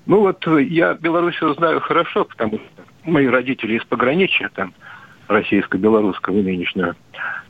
Ну 0.05 0.19
вот 0.19 0.45
я 0.61 0.93
Белоруссию 0.93 1.53
знаю 1.55 1.81
хорошо, 1.81 2.25
потому 2.25 2.59
что 2.59 2.83
мои 3.03 3.27
родители 3.27 3.77
из 3.77 3.83
пограничья, 3.85 4.49
там, 4.53 4.73
российско-белорусского 5.27 6.35
нынешнего. 6.35 6.95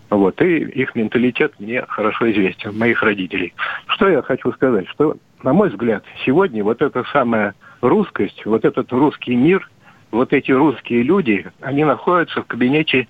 Вот, 0.10 0.42
и 0.42 0.60
их 0.60 0.96
менталитет 0.96 1.54
мне 1.60 1.84
хорошо 1.88 2.32
известен, 2.32 2.78
моих 2.78 3.04
родителей. 3.04 3.54
Что 3.88 4.08
я 4.08 4.22
хочу 4.22 4.54
сказать? 4.54 4.88
Что, 4.88 5.18
на 5.44 5.52
мой 5.52 5.70
взгляд, 5.70 6.04
сегодня 6.26 6.64
вот 6.64 6.82
эта 6.82 7.04
самая 7.12 7.56
русскость, 7.82 8.46
вот 8.46 8.64
этот 8.64 8.92
русский 8.94 9.36
мир– 9.36 9.70
вот 10.12 10.34
эти 10.34 10.52
русские 10.52 11.04
люди, 11.04 11.46
они 11.62 11.84
находятся 11.84 12.42
в 12.42 12.46
кабинете 12.46 13.08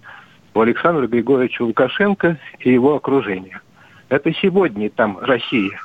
у 0.54 0.62
Александра 0.62 1.08
Григорьевича 1.08 1.64
Лукашенко 1.64 2.40
и 2.60 2.72
его 2.72 2.96
окружения. 2.96 3.62
Это 4.10 4.34
сегодня 4.34 4.90
там 4.90 5.20
Россия. 5.20 5.80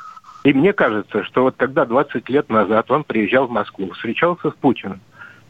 И 0.45 0.53
мне 0.53 0.73
кажется, 0.73 1.25
что 1.25 1.43
вот 1.43 1.55
когда 1.57 1.85
20 1.85 2.29
лет 2.29 2.49
назад 2.49 2.91
он 2.91 3.05
приезжал 3.05 3.47
в 3.47 3.51
Москву, 3.51 3.91
встречался 3.93 4.51
с 4.51 4.55
Путиным, 4.55 5.01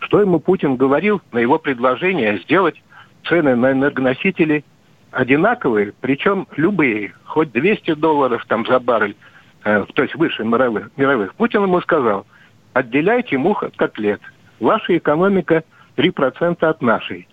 что 0.00 0.20
ему 0.20 0.40
Путин 0.40 0.76
говорил 0.76 1.22
на 1.32 1.38
его 1.38 1.58
предложение 1.58 2.38
сделать 2.38 2.82
цены 3.24 3.54
на 3.54 3.72
энергоносители 3.72 4.64
одинаковые, 5.12 5.92
причем 6.00 6.46
любые, 6.56 7.14
хоть 7.24 7.52
200 7.52 7.94
долларов 7.94 8.44
там 8.48 8.66
за 8.66 8.80
баррель, 8.80 9.16
э, 9.64 9.84
то 9.94 10.02
есть 10.02 10.14
выше 10.14 10.44
мировых, 10.44 10.90
мировых. 10.96 11.34
Путин 11.34 11.62
ему 11.62 11.80
сказал, 11.80 12.26
отделяйте 12.72 13.38
мух 13.38 13.62
от 13.62 13.76
котлет 13.76 14.20
ваша 14.62 14.96
экономика 14.96 15.64
3% 15.96 16.64
от 16.64 16.82
нашей. 16.82 17.28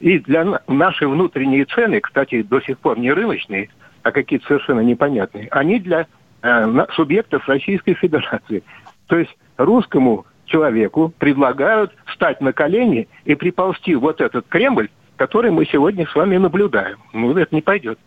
И 0.00 0.18
для 0.18 0.60
нашей 0.68 1.08
внутренние 1.08 1.64
цены, 1.64 2.00
кстати, 2.00 2.42
до 2.42 2.60
сих 2.60 2.78
пор 2.78 2.98
не 2.98 3.12
рыночные, 3.12 3.70
а 4.02 4.12
какие-то 4.12 4.46
совершенно 4.46 4.80
непонятные, 4.80 5.48
они 5.50 5.80
для 5.80 6.06
э, 6.42 6.86
субъектов 6.94 7.48
Российской 7.48 7.94
Федерации. 7.94 8.62
То 9.06 9.18
есть 9.18 9.34
русскому 9.56 10.26
человеку 10.44 11.12
предлагают 11.18 11.92
встать 12.06 12.40
на 12.40 12.52
колени 12.52 13.08
и 13.24 13.34
приползти 13.34 13.94
вот 13.94 14.20
этот 14.20 14.46
Кремль, 14.48 14.90
который 15.16 15.50
мы 15.50 15.64
сегодня 15.64 16.06
с 16.06 16.14
вами 16.14 16.36
наблюдаем. 16.36 16.98
Ну, 17.12 17.34
это 17.36 17.54
не 17.54 17.62
пойдет. 17.62 17.98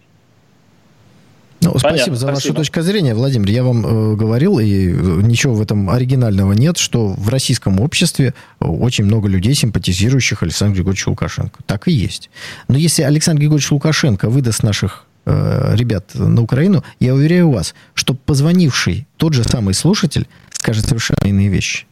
Ну, 1.68 1.74
Понятно, 1.74 1.98
спасибо 1.98 2.16
за 2.16 2.28
спасибо. 2.28 2.36
вашу 2.36 2.54
точку 2.54 2.82
зрения, 2.82 3.14
Владимир. 3.14 3.50
Я 3.50 3.64
вам 3.64 3.86
э, 3.86 4.16
говорил, 4.16 4.60
и 4.60 4.88
ничего 5.24 5.54
в 5.54 5.62
этом 5.62 5.90
оригинального 5.90 6.54
нет, 6.54 6.78
что 6.78 7.08
в 7.08 7.28
российском 7.28 7.82
обществе 7.82 8.34
очень 8.60 9.04
много 9.04 9.28
людей, 9.28 9.54
симпатизирующих 9.54 10.44
Александру 10.44 10.76
Григорьевичу 10.76 11.10
Лукашенко. 11.10 11.60
Так 11.66 11.90
и 11.90 11.92
есть. 11.92 12.30
Но 12.70 12.78
если 12.78 13.04
Александр 13.04 13.42
Григорьевич 13.42 13.72
Лукашенко 13.72 14.30
выдаст 14.30 14.64
наших 14.64 15.06
э, 15.26 15.76
ребят 15.76 16.12
на 16.16 16.42
Украину, 16.42 16.84
я 17.02 17.14
уверяю 17.14 17.52
вас, 17.52 17.76
что 17.94 18.14
позвонивший 18.14 19.06
тот 19.18 19.34
же 19.34 19.44
самый 19.44 19.74
слушатель 19.74 20.28
скажет 20.52 20.86
совершенно 20.86 21.28
иные 21.28 21.50
вещи. 21.50 21.86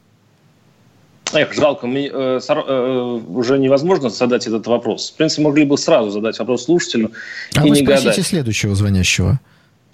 Эх, 1.33 1.53
жалко, 1.53 1.88
мне, 1.88 2.07
э, 2.07 2.39
э, 2.47 3.19
уже 3.27 3.57
невозможно 3.57 4.09
задать 4.09 4.47
этот 4.47 4.67
вопрос. 4.67 5.11
В 5.11 5.17
принципе, 5.17 5.41
могли 5.41 5.65
бы 5.65 5.77
сразу 5.77 6.11
задать 6.11 6.39
вопрос 6.39 6.63
слушателю 6.65 7.11
а 7.55 7.65
и 7.65 7.69
вы 7.69 7.75
не 7.75 7.81
гадать. 7.81 8.25
следующего 8.25 8.73
звонящего. 8.75 9.39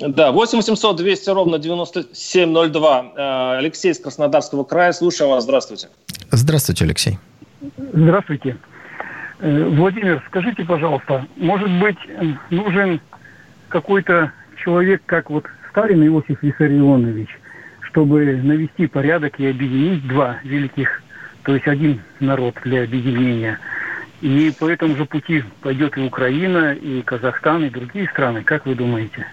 Да, 0.02 0.32
8 0.32 0.58
800 0.58 0.98
200 0.98 1.30
ровно 1.30 1.60
9702. 1.60 3.06
Э, 3.16 3.58
Алексей 3.60 3.92
из 3.92 4.00
Краснодарского 4.00 4.64
края. 4.64 4.94
Слушаю 4.94 5.30
вас. 5.30 5.44
Здравствуйте. 5.44 5.90
Здравствуйте, 6.32 6.86
Алексей. 6.86 7.20
Здравствуйте. 7.94 8.58
Э, 9.40 9.66
Владимир, 9.66 10.24
скажите, 10.28 10.66
пожалуйста, 10.66 11.26
может 11.38 11.70
быть, 11.80 11.98
нужен 12.50 13.00
какой-то 13.70 14.32
человек, 14.64 15.04
как 15.06 15.30
вот 15.30 15.46
Сталин 15.70 16.04
Иосиф 16.08 16.42
Виссарионович, 16.42 17.30
чтобы 17.82 18.26
навести 18.38 18.88
порядок 18.88 19.40
и 19.40 19.48
объединить 19.48 20.08
два 20.08 20.38
великих, 20.44 21.04
то 21.44 21.54
есть 21.54 21.68
один 21.68 22.02
народ 22.20 22.56
для 22.64 22.84
объединения. 22.84 23.60
И 24.22 24.54
по 24.60 24.70
этому 24.70 24.96
же 24.96 25.06
пути 25.06 25.44
пойдет 25.62 25.98
и 25.98 26.02
Украина, 26.02 26.74
и 26.74 27.02
Казахстан, 27.02 27.66
и 27.66 27.70
другие 27.70 28.08
страны. 28.10 28.44
Как 28.44 28.66
вы 28.66 28.76
думаете? 28.76 29.26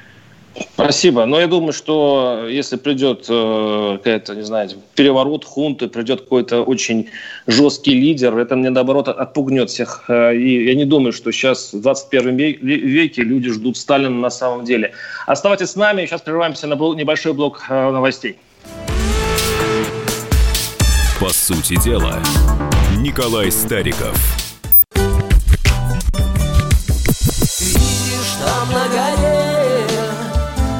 Спасибо. 0.75 1.27
Но 1.27 1.41
я 1.41 1.47
думаю, 1.47 1.73
что 1.73 2.47
если 2.49 2.77
придет 2.77 3.27
э, 3.29 3.97
какая-то, 3.99 4.35
не 4.35 4.43
знаю, 4.43 4.71
переворот 4.95 5.45
хунты, 5.45 5.89
придет 5.89 6.23
какой-то 6.23 6.63
очень 6.63 7.09
жесткий 7.47 7.95
лидер, 7.95 8.37
это 8.39 8.57
мне, 8.57 8.71
наоборот, 8.71 9.09
отпугнет 9.09 9.71
всех. 9.71 10.05
Э, 10.09 10.35
и 10.35 10.65
я 10.65 10.75
не 10.75 10.85
думаю, 10.85 11.13
что 11.13 11.33
сейчас 11.33 11.73
в 11.73 11.81
21 11.81 12.37
веке 12.37 13.23
люди 13.23 13.51
ждут 13.51 13.77
Сталина 13.77 14.15
на 14.15 14.31
самом 14.31 14.65
деле. 14.65 14.93
Оставайтесь 15.27 15.71
с 15.71 15.77
нами. 15.77 16.07
Сейчас 16.07 16.23
прерываемся 16.23 16.67
на 16.67 16.75
небольшой 16.75 17.33
блок 17.33 17.65
э, 17.69 17.91
новостей. 17.91 18.37
По 21.21 21.31
сути 21.31 21.75
дела, 21.83 22.23
Николай 22.97 23.51
Стариков. 23.51 24.38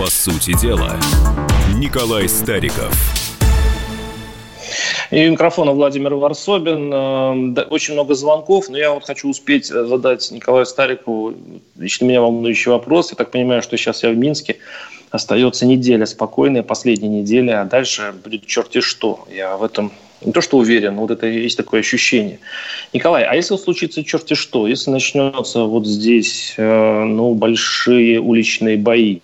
По 0.00 0.06
сути 0.06 0.58
дела, 0.58 0.98
Николай 1.76 2.26
Стариков. 2.26 2.90
И 5.10 5.28
микрофона 5.28 5.72
Владимир 5.72 6.14
Варсобин. 6.14 6.90
Э, 6.90 7.64
очень 7.68 7.92
много 7.92 8.14
звонков, 8.14 8.70
но 8.70 8.78
я 8.78 8.92
вот 8.92 9.04
хочу 9.04 9.28
успеть 9.28 9.66
задать 9.66 10.30
Николаю 10.30 10.64
Старикову 10.64 11.34
лично 11.76 12.06
меня 12.06 12.22
волнующий 12.22 12.70
вопрос. 12.70 13.10
Я 13.10 13.16
так 13.16 13.30
понимаю, 13.30 13.60
что 13.60 13.76
сейчас 13.76 14.02
я 14.02 14.08
в 14.08 14.16
Минске. 14.16 14.56
Остается 15.10 15.66
неделя 15.66 16.06
спокойная, 16.06 16.62
последняя 16.62 17.20
неделя, 17.20 17.60
а 17.60 17.64
дальше 17.66 18.14
будет 18.24 18.46
черти 18.46 18.80
что. 18.80 19.26
Я 19.30 19.58
в 19.58 19.62
этом 19.62 19.92
не 20.24 20.32
то 20.32 20.40
что 20.40 20.56
уверен, 20.56 20.96
вот 20.96 21.10
это 21.10 21.26
есть 21.26 21.58
такое 21.58 21.80
ощущение. 21.80 22.38
Николай, 22.94 23.24
а 23.24 23.34
если 23.34 23.54
случится 23.56 24.02
черти 24.02 24.32
что, 24.32 24.66
если 24.66 24.90
начнется 24.90 25.64
вот 25.64 25.86
здесь 25.86 26.54
э, 26.56 27.04
ну, 27.04 27.34
большие 27.34 28.18
уличные 28.18 28.78
бои, 28.78 29.20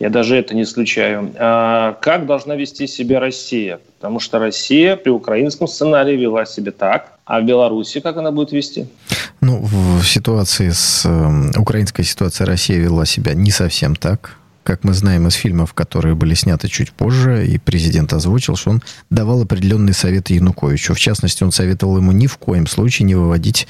я 0.00 0.08
даже 0.08 0.34
это 0.34 0.54
не 0.54 0.62
исключаю. 0.62 1.30
А 1.38 1.92
как 2.00 2.26
должна 2.26 2.56
вести 2.56 2.86
себя 2.86 3.20
Россия? 3.20 3.80
Потому 3.98 4.18
что 4.18 4.38
Россия 4.38 4.96
при 4.96 5.10
украинском 5.10 5.68
сценарии 5.68 6.16
вела 6.16 6.46
себя 6.46 6.72
так, 6.72 7.18
а 7.26 7.40
в 7.40 7.44
Беларуси 7.44 8.00
как 8.00 8.16
она 8.16 8.32
будет 8.32 8.50
вести? 8.50 8.88
Ну, 9.42 9.60
в 9.62 10.02
ситуации 10.02 10.70
с 10.70 11.02
э, 11.04 11.58
украинской 11.58 12.02
ситуацией 12.02 12.48
Россия 12.48 12.78
вела 12.78 13.04
себя 13.04 13.34
не 13.34 13.50
совсем 13.50 13.94
так. 13.94 14.36
Как 14.62 14.84
мы 14.84 14.94
знаем 14.94 15.26
из 15.28 15.34
фильмов, 15.34 15.74
которые 15.74 16.14
были 16.14 16.34
сняты 16.34 16.68
чуть 16.68 16.92
позже, 16.92 17.46
и 17.46 17.58
президент 17.58 18.12
озвучил, 18.12 18.56
что 18.56 18.70
он 18.70 18.82
давал 19.10 19.42
определенные 19.42 19.94
советы 19.94 20.34
Януковичу. 20.34 20.94
В 20.94 20.98
частности, 20.98 21.44
он 21.44 21.52
советовал 21.52 21.98
ему 21.98 22.12
ни 22.12 22.26
в 22.26 22.38
коем 22.38 22.66
случае 22.66 23.06
не 23.06 23.14
выводить 23.14 23.66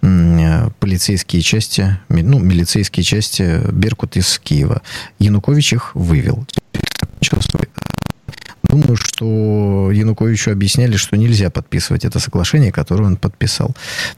полицейские 0.00 1.42
части, 1.42 1.98
ну, 2.08 2.38
милицейские 2.38 3.04
части 3.04 3.60
Беркут 3.72 4.16
из 4.16 4.38
Киева. 4.38 4.82
Янукович 5.18 5.74
их 5.74 5.94
вывел. 5.94 6.46
Думаю, 8.68 8.96
что 8.96 9.90
Януковичу 9.90 10.50
объясняли, 10.50 10.96
что 10.96 11.16
нельзя 11.16 11.48
подписывать 11.48 12.04
это 12.04 12.18
соглашение, 12.18 12.70
которое 12.70 13.04
он 13.04 13.16
подписал. 13.16 13.74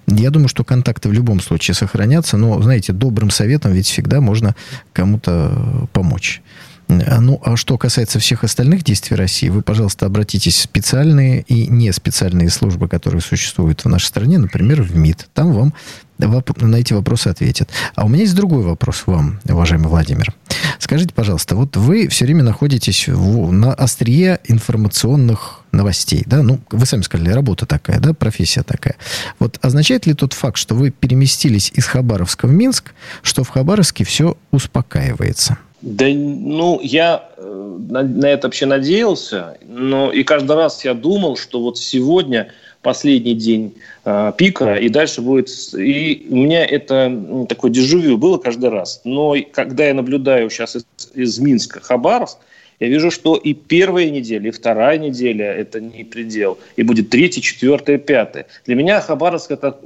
Я 0.09 0.31
думаю, 0.31 0.49
что 0.49 0.64
контакты 0.64 1.09
в 1.09 1.12
любом 1.12 1.40
случае 1.40 1.77
сохранятся, 1.77 2.37
но, 2.37 2.61
знаете, 2.61 2.93
добрым 2.93 3.31
советом 3.31 3.73
ведь 3.73 3.87
всегда 3.87 4.21
можно 4.21 4.57
кому-то 4.93 5.88
помочь. 5.93 6.43
А, 6.90 7.20
ну, 7.20 7.40
а 7.44 7.57
что 7.57 7.79
касается 7.79 8.18
всех 8.18 8.42
остальных 8.42 8.83
действий 8.83 9.16
России, 9.16 9.48
вы, 9.48 9.62
пожалуйста, 9.62 10.07
обратитесь 10.07 10.57
в 10.57 10.62
специальные 10.62 11.42
и 11.42 11.68
не 11.68 11.92
специальные 11.92 12.50
службы, 12.50 12.88
которые 12.88 13.20
существуют 13.20 13.85
в 13.85 13.88
нашей 13.88 14.07
стране, 14.07 14.38
например, 14.38 14.83
в 14.83 14.96
МИД. 14.96 15.29
Там 15.33 15.53
вам 15.53 15.74
на 16.18 16.76
эти 16.76 16.92
вопросы 16.92 17.29
ответят. 17.29 17.70
А 17.94 18.05
у 18.05 18.09
меня 18.09 18.22
есть 18.22 18.35
другой 18.35 18.62
вопрос 18.62 19.05
вам, 19.07 19.40
уважаемый 19.48 19.88
Владимир. 19.88 20.35
Скажите, 20.79 21.14
пожалуйста, 21.14 21.57
вот 21.57 21.76
вы 21.79 22.09
все 22.09 22.26
время 22.26 22.42
находитесь 22.42 23.09
в, 23.09 23.50
на 23.53 23.72
острие 23.72 24.40
информационных 24.44 25.61
новостей, 25.72 26.24
да? 26.26 26.42
Ну, 26.42 26.61
вы 26.70 26.85
сами 26.85 27.03
сказали, 27.03 27.31
работа 27.31 27.64
такая, 27.64 28.00
да, 28.00 28.12
профессия 28.12 28.62
такая. 28.62 28.96
Вот 29.38 29.59
означает 29.62 30.07
ли 30.07 30.12
тот 30.12 30.35
факт, 30.35 30.59
что 30.59 30.74
вы 30.74 30.90
переместились 30.90 31.70
из 31.74 31.87
Хабаровска 31.87 32.46
в 32.46 32.53
Минск, 32.53 32.92
что 33.22 33.44
в 33.44 33.48
Хабаровске 33.48 34.05
все 34.05 34.37
успокаивается? 34.50 35.57
Да, 35.83 36.07
ну, 36.09 36.79
я 36.83 37.31
э, 37.37 37.79
на, 37.88 38.03
на 38.03 38.27
это 38.27 38.47
вообще 38.47 38.66
надеялся, 38.66 39.57
но 39.66 40.12
и 40.12 40.23
каждый 40.25 40.57
раз 40.57 40.85
я 40.85 40.93
думал, 40.93 41.37
что 41.37 41.61
вот 41.61 41.79
сегодня 41.79 42.53
последний 42.83 43.35
день 43.35 43.75
э, 44.05 44.33
пика, 44.37 44.75
и 44.75 44.88
дальше 44.88 45.23
будет... 45.23 45.49
И 45.75 46.27
у 46.29 46.37
меня 46.37 46.66
это 46.66 47.47
такое 47.49 47.71
дежавю 47.71 48.19
было 48.19 48.37
каждый 48.38 48.71
раз. 48.71 49.01
Но 49.05 49.35
когда 49.53 49.87
я 49.87 49.95
наблюдаю 49.95 50.51
сейчас 50.51 50.77
из, 50.77 50.85
из 51.14 51.38
Минска 51.38 51.81
Хабаровск, 51.81 52.38
я 52.81 52.88
вижу, 52.88 53.11
что 53.11 53.37
и 53.37 53.53
первая 53.53 54.09
неделя, 54.09 54.49
и 54.49 54.51
вторая 54.51 54.99
неделя– 54.99 55.53
это 55.55 55.81
не 55.81 56.03
предел. 56.03 56.59
И 56.77 56.83
будет 56.83 57.11
третья, 57.11 57.43
четвертая, 57.43 57.99
пятая. 57.99 58.47
Для 58.64 58.75
меня 58.75 59.01
Хабаровск– 59.03 59.51
это 59.53 59.79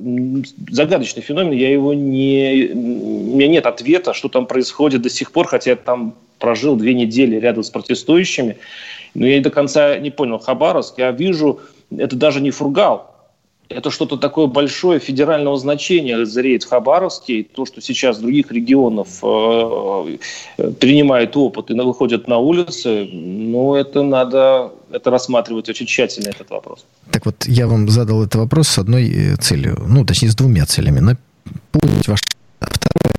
загадочный 0.71 1.21
феномен. 1.23 1.53
Я 1.53 1.73
его 1.73 1.93
не... 1.93 2.71
У 2.73 3.37
меня 3.37 3.49
нет 3.49 3.67
ответа, 3.67 4.15
что 4.15 4.29
там 4.29 4.47
происходит 4.47 5.03
до 5.03 5.11
сих 5.11 5.33
пор, 5.33 5.49
хотя 5.49 5.71
я 5.71 5.77
там 5.77 6.15
прожил 6.39 6.77
две 6.77 6.95
недели 6.95 7.37
рядом 7.37 7.65
с 7.65 7.71
протестующими. 7.71 8.59
Но 9.15 9.27
я 9.27 9.41
до 9.41 9.51
конца 9.51 9.99
не 9.99 10.11
понял. 10.11 10.39
Хабаровск, 10.39 10.99
я 10.99 11.11
вижу, 11.11 11.61
это 11.91 12.15
даже 12.15 12.41
не 12.41 12.53
фургал 12.53 13.14
это 13.69 13.91
что-то 13.91 14.17
такое 14.17 14.47
большое 14.47 15.01
федерального 15.01 15.57
значения 15.57 16.25
зреет 16.25 16.65
в 16.65 16.69
Хабаровске. 16.69 17.45
То, 17.45 17.67
что 17.67 17.81
сейчас 17.81 18.19
других 18.19 18.53
регионов 18.53 19.09
э, 19.23 20.19
э, 20.59 20.71
принимают 20.73 21.37
опыт 21.37 21.71
и 21.71 21.75
выходят 21.75 22.29
на 22.29 22.39
улицы, 22.39 23.09
ну, 23.13 23.75
это 23.75 24.03
надо 24.03 24.73
это 24.93 25.11
рассматривать 25.11 25.69
очень 25.69 25.87
тщательно, 25.87 26.29
этот 26.29 26.51
вопрос. 26.51 26.85
Так 27.11 27.27
вот, 27.27 27.47
я 27.47 27.67
вам 27.67 27.89
задал 27.89 28.23
этот 28.23 28.37
вопрос 28.37 28.69
с 28.69 28.79
одной 28.79 29.09
э, 29.09 29.37
целью, 29.37 29.77
ну, 29.89 30.05
точнее, 30.05 30.31
с 30.31 30.37
двумя 30.37 30.67
целями. 30.67 31.01
Напомнить 31.01 32.09
ваш 32.09 32.21
второе 32.61 33.15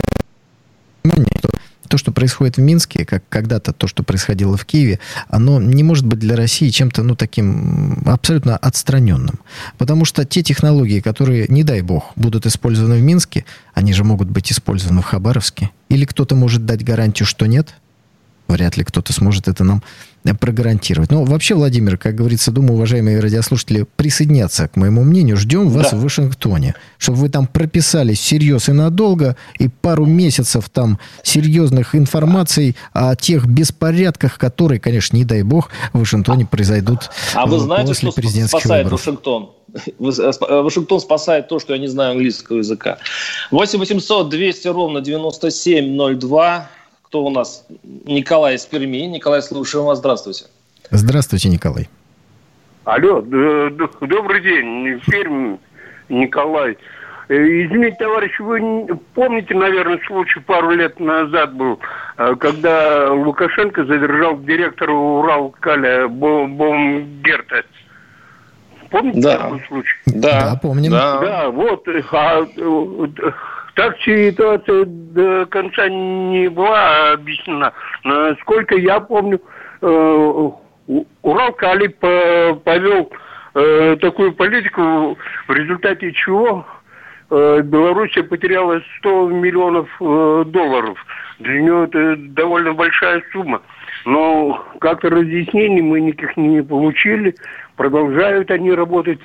внимание, 1.04 1.40
то, 1.88 1.98
что 1.98 2.12
происходит 2.12 2.58
в 2.58 2.62
Минске, 2.62 3.06
как 3.06 3.24
когда-то 3.30 3.74
то, 3.74 3.88
что 3.88 4.04
происходило 4.04 4.58
в 4.58 4.66
Киеве, 4.66 5.00
оно 5.30 5.60
не 5.60 5.84
может 5.84 6.06
быть 6.06 6.20
для 6.20 6.36
России 6.36 6.70
чем-то, 6.70 7.04
ну, 7.04 7.16
таким 7.16 8.02
абсолютно 8.06 8.58
отстраненным. 8.58 9.40
Потому 9.78 10.06
что 10.06 10.26
те 10.26 10.44
технологии, 10.44 11.00
которые, 11.00 11.48
не 11.48 11.64
дай 11.64 11.82
бог, 11.82 12.12
будут 12.16 12.46
использованы 12.46 12.98
в 12.98 13.02
Минске, 13.02 13.46
они 13.74 13.94
же 13.94 14.04
могут 14.04 14.30
быть 14.30 14.52
использованы 14.52 15.02
в 15.02 15.06
Хабаровске. 15.06 15.72
Или 15.90 16.06
кто-то 16.06 16.36
может 16.36 16.66
дать 16.66 16.84
гарантию, 16.84 17.26
что 17.26 17.46
нет– 17.46 17.76
Вряд 18.48 18.78
ли 18.78 18.84
кто-то 18.84 19.12
сможет 19.12 19.48
это 19.48 19.64
нам 19.64 19.84
прогарантировать. 20.34 21.12
Но 21.12 21.24
вообще, 21.24 21.56
Владимир, 21.56 21.98
как 21.98 22.16
говорится, 22.16 22.52
думаю, 22.52 22.74
уважаемые 22.74 23.20
радиослушатели 23.20 23.86
присоединятся 23.96 24.68
к 24.68 24.76
моему 24.76 25.04
мнению. 25.04 25.38
Ждем 25.38 25.70
вас 25.70 25.92
да. 25.92 25.98
в 25.98 26.02
Вашингтоне, 26.02 26.76
чтобы 26.98 27.20
вы 27.20 27.30
там 27.30 27.48
прописались 27.48 28.20
всерьез 28.20 28.70
и 28.70 28.72
надолго, 28.72 29.36
и 29.60 29.68
пару 29.68 30.06
месяцев 30.06 30.70
там 30.70 31.00
серьезных 31.24 31.96
информаций 31.96 32.76
о 32.94 33.16
тех 33.16 33.46
беспорядках, 33.46 34.38
которые, 34.38 34.80
конечно, 34.80 35.16
не 35.16 35.26
дай 35.26 35.44
бог, 35.44 35.70
в 35.94 36.00
Вашингтоне 36.00 36.46
произойдут 36.46 37.12
А 37.34 37.46
вы 37.46 37.60
знаете, 37.60 37.94
что 37.94 38.12
спасает 38.12 38.86
выборов. 38.86 39.06
Вашингтон? 39.06 39.52
Э, 39.76 40.62
Вашингтон 40.62 41.00
спасает 41.00 41.48
то, 41.48 41.60
что 41.60 41.74
я 41.74 41.80
не 41.80 41.88
знаю 41.88 42.12
английского 42.12 42.58
языка. 42.58 42.98
8 43.52 43.80
800 43.80 44.30
200 44.30 44.68
ровно 44.70 45.02
9702 45.02 46.70
кто 47.08 47.24
у 47.24 47.30
нас? 47.30 47.66
Николай 47.84 48.56
из 48.56 48.66
Перми. 48.66 49.06
Николай, 49.06 49.42
слушаем 49.42 49.86
вас. 49.86 50.00
Здравствуйте. 50.00 50.46
Здравствуйте, 50.92 51.50
Николай. 51.50 51.88
Алло, 52.84 53.22
добрый 53.22 54.42
день. 54.42 55.02
Пермь, 55.08 55.58
Николай. 56.10 56.78
Э, 57.28 57.34
извините, 57.36 57.98
товарищ, 57.98 58.40
вы 58.40 58.88
помните, 59.16 59.56
наверное, 59.56 60.00
случай 60.06 60.40
пару 60.42 60.72
лет 60.72 61.00
назад 61.00 61.56
был, 61.56 61.80
э, 62.18 62.36
когда 62.40 63.12
Лукашенко 63.12 63.86
задержал 63.86 64.40
директора 64.42 64.92
Уралкаля 64.92 66.08
Бомгерта. 66.08 67.64
Помните 68.92 69.22
да. 69.22 69.38
такой 69.38 69.64
случай? 69.68 69.98
Да, 70.06 70.52
да 70.52 70.60
помним. 70.62 70.92
Да, 70.92 71.20
да 71.20 71.50
вот. 71.50 71.88
А, 72.12 72.46
так 73.76 73.98
ситуация 74.00 74.86
до 74.86 75.46
конца 75.48 75.88
не 75.90 76.48
была 76.48 77.12
объяснена. 77.12 77.74
Насколько 78.04 78.76
я 78.76 79.02
помню, 79.02 79.42
э, 79.82 80.50
Урал 81.22 81.54
Кали 81.54 81.88
повел 81.88 83.12
э, 83.54 83.98
такую 84.00 84.34
политику, 84.34 85.18
в 85.48 85.54
результате 85.54 86.14
чего 86.14 86.66
э, 87.30 87.62
Белоруссия 87.64 88.24
потеряла 88.24 88.82
100 89.00 89.30
миллионов 89.30 89.90
долларов. 90.00 90.98
Для 91.40 91.62
нее 91.62 91.86
это 91.86 92.16
довольно 92.18 92.74
большая 92.74 93.22
сумма. 93.34 93.62
Но 94.06 94.66
как-то 94.80 95.10
разъяснений 95.10 95.82
мы 95.82 96.00
никаких 96.00 96.38
не 96.38 96.64
получили. 96.64 97.36
Продолжают 97.76 98.52
они 98.52 98.72
работать 98.72 99.20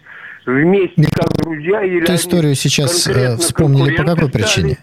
вместе 0.50 1.08
как 1.12 1.32
друзья. 1.34 1.82
Или 1.82 2.02
Эту 2.02 2.14
историю 2.14 2.54
сейчас 2.54 3.06
э, 3.06 3.36
вспомнили 3.36 3.96
по 3.96 4.04
какой 4.04 4.30
причине? 4.30 4.78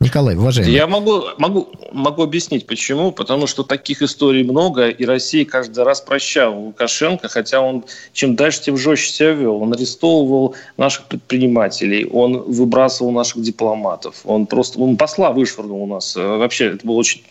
Николай, 0.00 0.34
уважаемый. 0.36 0.72
Я 0.72 0.86
могу, 0.86 1.24
могу, 1.38 1.68
могу 1.92 2.22
объяснить, 2.22 2.66
почему. 2.66 3.12
Потому 3.12 3.46
что 3.46 3.62
таких 3.62 4.02
историй 4.02 4.42
много, 4.42 4.88
и 4.88 5.04
Россия 5.04 5.44
каждый 5.44 5.84
раз 5.84 6.00
прощала 6.00 6.54
Лукашенко, 6.54 7.28
хотя 7.28 7.60
он 7.60 7.84
чем 8.12 8.34
дальше, 8.34 8.62
тем 8.62 8.76
жестче 8.76 9.12
себя 9.12 9.32
вел. 9.32 9.62
Он 9.62 9.72
арестовывал 9.72 10.56
наших 10.76 11.04
предпринимателей, 11.06 12.06
он 12.06 12.38
выбрасывал 12.38 13.12
наших 13.12 13.42
дипломатов, 13.42 14.20
он 14.24 14.46
просто 14.46 14.78
он 14.80 14.96
посла 14.96 15.32
вышвырнул 15.32 15.82
у 15.82 15.86
нас. 15.86 16.16
Вообще, 16.16 16.72
это 16.72 16.86
было 16.86 16.96
очень 16.96 17.22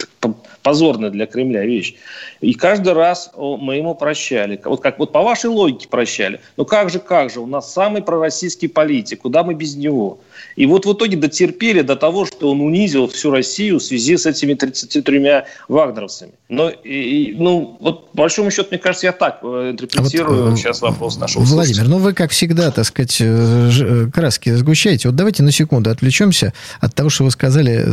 позорная 0.61 1.09
для 1.09 1.25
Кремля 1.25 1.65
вещь. 1.65 1.95
И 2.39 2.53
каждый 2.53 2.93
раз 2.93 3.31
мы 3.35 3.75
ему 3.75 3.95
прощали. 3.95 4.59
Вот 4.63 4.81
как 4.81 4.99
вот 4.99 5.11
по 5.11 5.21
вашей 5.21 5.49
логике 5.49 5.87
прощали. 5.87 6.39
Ну 6.57 6.65
как 6.65 6.89
же, 6.89 6.99
как 6.99 7.29
же, 7.29 7.41
у 7.41 7.45
нас 7.45 7.71
самый 7.71 8.01
пророссийский 8.01 8.69
политик, 8.69 9.21
куда 9.21 9.43
мы 9.43 9.53
без 9.53 9.75
него? 9.75 10.19
И 10.55 10.65
вот 10.65 10.85
в 10.85 10.93
итоге 10.93 11.17
дотерпели 11.17 11.81
до 11.81 11.95
того, 11.95 12.25
что 12.25 12.51
он 12.51 12.61
унизил 12.61 13.07
всю 13.07 13.31
Россию 13.31 13.79
в 13.79 13.83
связи 13.83 14.17
с 14.17 14.25
этими 14.25 14.53
33 14.53 15.43
вагнеровцами. 15.67 16.31
Но, 16.49 16.69
и, 16.69 17.33
ну, 17.37 17.77
вот 17.79 18.11
по 18.11 18.17
большому 18.17 18.51
счету, 18.51 18.69
мне 18.71 18.79
кажется, 18.79 19.07
я 19.07 19.11
так 19.11 19.39
э, 19.41 19.71
интерпретирую 19.71 20.49
вот, 20.49 20.57
сейчас 20.57 20.81
вопрос 20.81 21.17
нашего 21.17 21.43
Владимир, 21.43 21.87
ну 21.87 21.97
вы, 21.97 22.13
как 22.13 22.31
всегда, 22.31 22.71
так 22.71 22.85
сказать, 22.85 23.17
э, 23.19 24.09
краски 24.13 24.53
сгущаете. 24.55 25.09
Вот 25.09 25.15
давайте 25.15 25.43
на 25.43 25.51
секунду 25.51 25.89
отвлечемся 25.89 26.53
от 26.79 26.93
того, 26.93 27.09
что 27.09 27.23
вы 27.23 27.31
сказали 27.31 27.85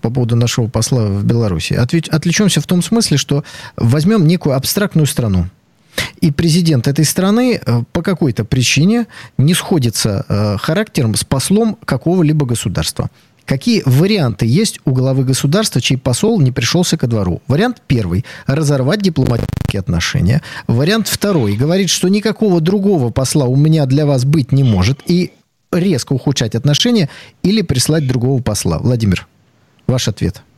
по 0.00 0.10
поводу 0.10 0.36
нашего 0.36 0.68
посла 0.68 1.06
в 1.06 1.24
Беларуси. 1.24 1.74
Отвлечемся 1.74 2.60
в 2.60 2.66
том 2.66 2.82
смысле, 2.82 3.16
что 3.16 3.44
возьмем 3.76 4.26
некую 4.26 4.56
абстрактную 4.56 5.06
страну, 5.06 5.46
и 6.20 6.30
президент 6.30 6.86
этой 6.88 7.04
страны 7.04 7.60
э, 7.64 7.82
по 7.92 8.02
какой-то 8.02 8.44
причине 8.44 9.06
не 9.38 9.54
сходится 9.54 10.24
э, 10.28 10.56
характером 10.58 11.14
с 11.14 11.24
послом 11.24 11.76
какого-либо 11.84 12.46
государства. 12.46 13.10
Какие 13.46 13.82
варианты 13.84 14.46
есть 14.46 14.78
у 14.84 14.92
главы 14.92 15.24
государства, 15.24 15.80
чей 15.80 15.96
посол 15.96 16.40
не 16.40 16.52
пришелся 16.52 16.96
ко 16.96 17.06
двору? 17.06 17.42
Вариант 17.48 17.82
первый– 17.86 18.24
разорвать 18.46 19.02
дипломатические 19.02 19.80
отношения. 19.80 20.42
Вариант 20.68 21.08
второй– 21.08 21.56
говорить, 21.56 21.90
что 21.90 22.08
никакого 22.08 22.60
другого 22.60 23.10
посла 23.10 23.46
у 23.46 23.56
меня 23.56 23.86
для 23.86 24.06
вас 24.06 24.24
быть 24.24 24.52
не 24.52 24.62
может, 24.62 25.00
и 25.06 25.32
резко 25.72 26.12
ухудшать 26.12 26.54
отношения 26.54 27.08
или 27.42 27.62
прислать 27.62 28.06
другого 28.06 28.40
посла. 28.40 28.78
Владимир, 28.78 29.26
ваш 29.86 30.06
ответ– 30.06 30.42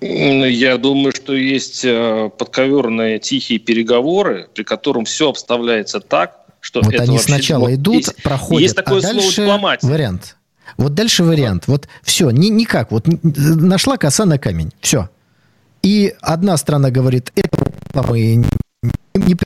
я 0.00 0.76
думаю, 0.76 1.12
что 1.12 1.34
есть 1.34 1.84
э, 1.84 2.30
подковерные 2.36 3.18
тихие 3.18 3.58
переговоры, 3.58 4.48
при 4.54 4.62
котором 4.62 5.04
все 5.04 5.30
обставляется 5.30 6.00
так, 6.00 6.46
что 6.60 6.82
вот 6.82 6.92
это 6.92 7.04
они 7.04 7.18
сначала 7.18 7.74
идут, 7.74 7.96
есть, 7.96 8.22
проходят, 8.22 8.62
есть 8.62 8.76
такое 8.76 8.98
а 8.98 9.02
слово 9.02 9.16
дальше 9.16 9.42
дипломатия. 9.42 9.86
вариант. 9.86 10.36
Вот 10.76 10.94
дальше 10.94 11.24
вариант. 11.24 11.64
Вот 11.68 11.88
все, 12.02 12.30
ни, 12.30 12.48
никак. 12.48 12.90
Вот 12.90 13.06
нашла 13.22 13.96
коса 13.96 14.26
на 14.26 14.38
камень. 14.38 14.72
Все. 14.80 15.08
И 15.82 16.14
одна 16.20 16.56
страна 16.56 16.90
говорит, 16.90 17.32
это 17.34 18.02
мы 18.08 18.34
не, 18.34 18.46
не 19.14 19.36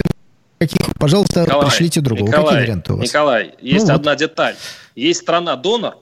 каких, 0.59 0.95
пожалуйста, 0.99 1.43
Николай, 1.43 1.69
пришлите 1.69 2.01
другого. 2.01 2.29
Николай, 2.29 2.47
Какие 2.47 2.63
варианты 2.63 2.93
у 2.93 2.97
вас? 2.97 3.07
Николай, 3.07 3.55
есть 3.61 3.87
ну, 3.87 3.95
одна 3.95 4.13
вот. 4.13 4.19
деталь. 4.19 4.57
Есть 4.95 5.21
страна-донор, 5.21 5.99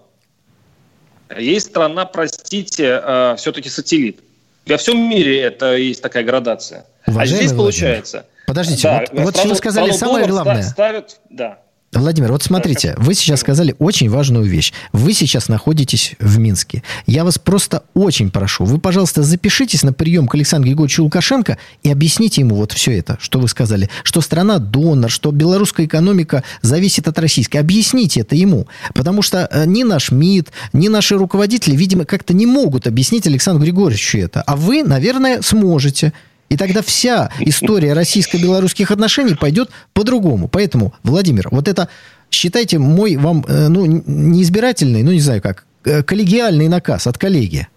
есть 1.37 1.67
страна, 1.67 2.07
простите, 2.07 3.01
э, 3.03 3.35
все-таки 3.37 3.69
сателлит. 3.69 4.21
Во 4.69 4.77
всем 4.77 5.09
мире 5.09 5.41
это 5.41 5.77
есть 5.77 6.03
такая 6.03 6.25
градация. 6.25 6.87
А 7.05 7.11
Уважаемый 7.11 7.23
а 7.23 7.27
здесь 7.27 7.53
Владимир, 7.53 7.57
получается... 7.57 8.27
Подождите, 8.47 8.83
да, 8.83 9.05
вот, 9.13 9.25
вот 9.25 9.37
что 9.37 9.49
вы 9.49 9.55
сказали 9.57 9.91
самое 9.91 10.27
главное. 10.27 10.63
Ставят, 10.63 11.21
да. 11.29 11.59
Владимир, 11.95 12.33
вот 12.33 12.43
смотрите, 12.43 12.95
вы 12.99 13.15
сейчас 13.15 13.41
сказали 13.41 13.75
очень 13.79 14.11
важную 14.11 14.45
вещь. 14.45 14.75
Вы 14.93 15.15
сейчас 15.15 15.49
находитесь 15.49 16.17
в 16.19 16.39
Минске. 16.39 16.83
Я 17.07 17.25
вас 17.25 17.39
просто 17.39 17.83
очень 17.95 18.31
прошу, 18.31 18.67
вы, 18.67 18.79
пожалуйста, 18.79 19.23
запишитесь 19.23 19.83
на 19.83 19.95
прием 19.95 20.29
к 20.29 20.35
Александру 20.35 20.69
Григорьевичу 20.69 21.05
Лукашенко 21.05 21.57
и 21.83 21.91
объясните 21.91 22.43
ему 22.43 22.57
вот 22.57 22.73
все 22.73 22.99
это, 22.99 23.17
что 23.23 23.39
вы 23.39 23.49
сказали. 23.49 23.89
Что 24.03 24.21
страна 24.21 24.59
донор, 24.59 25.11
что 25.11 25.31
белорусская 25.31 25.87
экономика 25.87 26.45
зависит 26.61 27.09
от 27.09 27.19
российской. 27.19 27.57
Объясните 27.57 28.21
это 28.21 28.37
ему. 28.37 28.69
Потому 28.93 29.23
что 29.23 29.49
э, 29.51 29.65
ни 29.65 29.83
наш 29.83 30.11
МИД, 30.11 30.51
ни 30.75 30.89
наши 30.89 31.17
руководители, 31.17 31.75
видимо, 31.75 32.05
как-то 32.05 32.35
не 32.35 32.45
могут 32.45 32.87
объяснить 32.87 33.27
Александру 33.27 33.65
Григорьевичу 33.65 34.19
это. 34.19 34.43
А 34.43 34.57
вы, 34.57 34.83
наверное, 34.83 35.41
сможете. 35.41 36.13
И 36.49 36.57
тогда 36.57 36.83
вся 36.83 37.31
история 37.41 37.93
российско-белорусских 37.93 38.91
отношений 38.91 39.35
пойдет 39.35 39.71
по-другому. 39.93 40.49
Поэтому, 40.49 40.95
Владимир, 41.03 41.49
вот 41.51 41.69
это, 41.69 41.89
считайте, 42.31 42.79
мой 42.79 43.17
вам, 43.17 43.45
э, 43.47 43.69
ну, 43.69 43.85
не 43.87 44.43
избирательный, 44.43 45.03
ну, 45.03 45.13
не 45.13 45.21
знаю 45.21 45.43
как, 45.43 45.67
э, 45.85 46.03
коллегиальный 46.03 46.69
наказ 46.69 47.07
от 47.07 47.19
коллеги. 47.19 47.69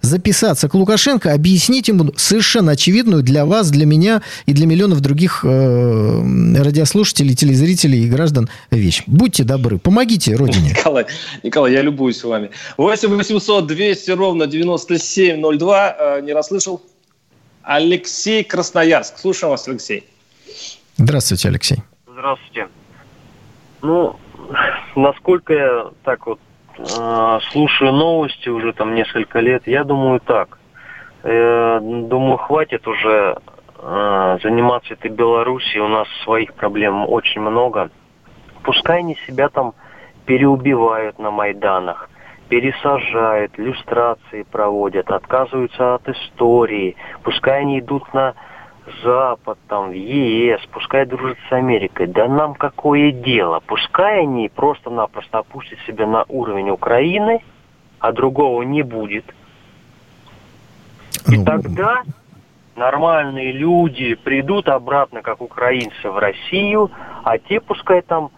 Записаться 0.00 0.68
к 0.68 0.74
Лукашенко, 0.74 1.32
объяснить 1.32 1.88
ему 1.88 2.12
совершенно 2.16 2.72
очевидную 2.72 3.24
для 3.24 3.44
вас, 3.44 3.70
для 3.70 3.84
меня 3.84 4.22
и 4.46 4.52
для 4.52 4.66
миллионов 4.66 5.00
других 5.00 5.40
э, 5.44 6.22
радиослушателей, 6.56 7.34
телезрителей 7.34 8.04
и 8.04 8.08
граждан 8.08 8.48
вещь. 8.70 9.02
Будьте 9.08 9.42
добры, 9.42 9.78
помогите 9.78 10.36
Родине. 10.36 10.70
Николай, 10.70 11.06
Николай, 11.42 11.72
я 11.72 11.82
любуюсь 11.82 12.22
вами. 12.22 12.50
8 12.76 13.08
800 13.08 13.66
200 13.66 14.10
ровно 14.12 14.46
9702. 14.46 15.96
Э, 15.98 16.20
не 16.22 16.32
расслышал? 16.32 16.80
Алексей 17.70 18.44
Красноярск. 18.44 19.18
Слушаем 19.18 19.50
вас, 19.50 19.68
Алексей. 19.68 20.08
Здравствуйте, 20.96 21.48
Алексей. 21.48 21.76
Здравствуйте. 22.06 22.68
Ну, 23.82 24.16
насколько 24.96 25.52
я 25.52 25.90
так 26.02 26.26
вот 26.26 26.40
э, 26.78 27.38
слушаю 27.50 27.92
новости 27.92 28.48
уже 28.48 28.72
там 28.72 28.94
несколько 28.94 29.40
лет, 29.40 29.66
я 29.66 29.84
думаю 29.84 30.20
так. 30.20 30.58
Э, 31.24 31.78
думаю, 31.82 32.38
хватит 32.38 32.88
уже 32.88 33.36
э, 33.76 34.38
заниматься 34.42 34.94
этой 34.94 35.10
Белоруссией. 35.10 35.80
У 35.80 35.88
нас 35.88 36.08
своих 36.24 36.54
проблем 36.54 37.06
очень 37.06 37.42
много. 37.42 37.90
Пускай 38.62 39.00
они 39.00 39.14
себя 39.26 39.50
там 39.50 39.74
переубивают 40.24 41.18
на 41.18 41.30
Майданах 41.30 42.08
пересажают, 42.48 43.58
иллюстрации 43.58 44.42
проводят, 44.42 45.10
отказываются 45.10 45.94
от 45.94 46.08
истории, 46.08 46.96
пускай 47.22 47.60
они 47.60 47.80
идут 47.80 48.12
на 48.14 48.34
Запад, 49.02 49.58
там, 49.68 49.90
в 49.90 49.92
ЕС, 49.92 50.60
пускай 50.72 51.04
дружат 51.04 51.36
с 51.48 51.52
Америкой. 51.52 52.06
Да 52.06 52.26
нам 52.26 52.54
какое 52.54 53.12
дело? 53.12 53.60
Пускай 53.66 54.22
они 54.22 54.48
просто-напросто 54.48 55.38
опустят 55.38 55.78
себя 55.86 56.06
на 56.06 56.24
уровень 56.28 56.70
Украины, 56.70 57.42
а 57.98 58.12
другого 58.12 58.62
не 58.62 58.82
будет. 58.82 59.26
И 61.28 61.36
ну, 61.36 61.44
тогда 61.44 62.02
нормальные 62.76 63.52
люди 63.52 64.14
придут 64.14 64.68
обратно, 64.68 65.20
как 65.20 65.42
украинцы, 65.42 66.10
в 66.10 66.16
Россию, 66.16 66.90
а 67.24 67.36
те 67.38 67.60
пускай 67.60 68.00
там 68.00 68.30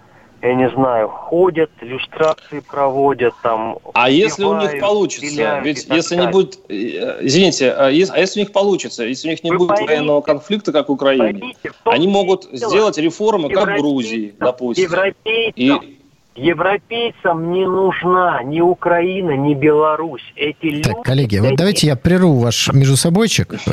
я 0.43 0.55
не 0.55 0.71
знаю, 0.71 1.09
ходят, 1.09 1.71
иллюстрации 1.81 2.61
проводят 2.61 3.35
там. 3.43 3.79
А 3.95 4.09
если 4.09 4.45
у 4.45 4.57
них 4.59 4.81
получится? 4.81 5.61
Ведь 5.63 5.87
если 5.89 6.17
не 6.17 6.29
будет, 6.29 6.59
э, 6.69 7.19
извините, 7.21 7.73
а 7.73 7.89
если, 7.91 8.15
а 8.15 8.19
если 8.19 8.41
у 8.41 8.45
них 8.45 8.53
получится, 8.53 9.05
если 9.05 9.29
у 9.29 9.31
них 9.33 9.45
не 9.45 9.51
Вы 9.51 9.59
будет 9.59 9.69
поймите, 9.71 9.95
военного 9.95 10.21
конфликта, 10.23 10.73
как 10.73 10.89
в 10.89 10.93
Украине, 10.93 11.41
поймите, 11.41 11.73
они 11.85 12.09
могут 12.09 12.45
сделать 12.53 12.97
реформы, 12.99 13.51
как 13.51 13.69
в 13.69 13.77
Грузии, 13.79 14.35
допустим. 14.39 14.91
И 15.25 16.00
Европейцам 16.37 17.53
не 17.53 17.67
нужна 17.67 18.43
ни 18.45 18.61
Украина, 18.61 19.37
ни 19.37 19.55
Беларусь. 19.55 20.23
Эти 20.37 20.67
люди... 20.67 20.83
Так, 20.83 21.03
коллеги, 21.03 21.39
вот 21.39 21.57
давайте 21.57 21.89
я 21.89 21.97
прерву 21.97 22.39
ваш 22.39 22.73
междусобойчик. 22.73 23.55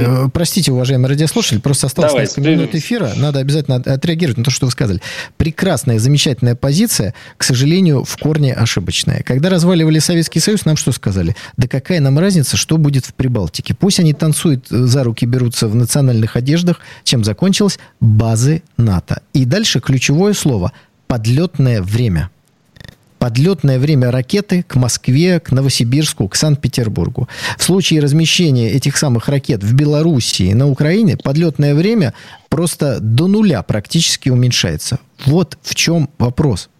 Э, 0.00 0.28
простите, 0.32 0.72
уважаемый 0.72 1.08
радиослушатель, 1.08 1.60
просто 1.60 1.86
осталось 1.86 2.14
несколько 2.14 2.50
минут 2.50 2.74
эфира. 2.74 3.10
Надо 3.16 3.40
обязательно 3.40 3.76
отреагировать 3.76 4.38
на 4.38 4.44
то, 4.44 4.50
что 4.50 4.66
вы 4.66 4.72
сказали. 4.72 5.00
Прекрасная, 5.36 5.98
замечательная 5.98 6.54
позиция, 6.54 7.14
к 7.36 7.42
сожалению, 7.44 8.04
в 8.04 8.16
корне 8.16 8.54
ошибочная. 8.54 9.22
Когда 9.22 9.50
разваливали 9.50 9.98
Советский 9.98 10.40
Союз, 10.40 10.64
нам 10.64 10.76
что 10.76 10.92
сказали? 10.92 11.36
Да 11.56 11.68
какая 11.68 12.00
нам 12.00 12.18
разница, 12.18 12.56
что 12.56 12.78
будет 12.78 13.04
в 13.04 13.14
Прибалтике? 13.14 13.74
Пусть 13.74 14.00
они 14.00 14.14
танцуют 14.14 14.68
за 14.68 15.04
руки, 15.04 15.26
берутся 15.26 15.68
в 15.68 15.74
национальных 15.74 16.36
одеждах. 16.36 16.80
Чем 17.04 17.24
закончилось? 17.24 17.78
Базы 18.00 18.62
НАТО. 18.76 19.22
И 19.32 19.44
дальше 19.44 19.80
ключевое 19.80 20.32
слово– 20.32 20.72
подлетное 21.10 21.82
время. 21.82 22.30
Подлетное 23.18 23.80
время 23.80 24.12
ракеты 24.12 24.62
к 24.62 24.76
Москве, 24.76 25.40
к 25.40 25.50
Новосибирску, 25.50 26.28
к 26.28 26.36
Санкт-Петербургу. 26.36 27.28
В 27.58 27.64
случае 27.64 28.00
размещения 28.00 28.70
этих 28.70 28.96
самых 28.96 29.28
ракет 29.28 29.64
в 29.64 29.74
Белоруссии, 29.74 30.52
на 30.52 30.68
Украине, 30.68 31.16
подлетное 31.16 31.74
время 31.74 32.14
просто 32.48 33.00
до 33.00 33.26
нуля 33.26 33.62
практически 33.64 34.28
уменьшается. 34.28 35.00
Вот 35.26 35.58
в 35.62 35.74
чем 35.74 36.08
вопрос. 36.18 36.70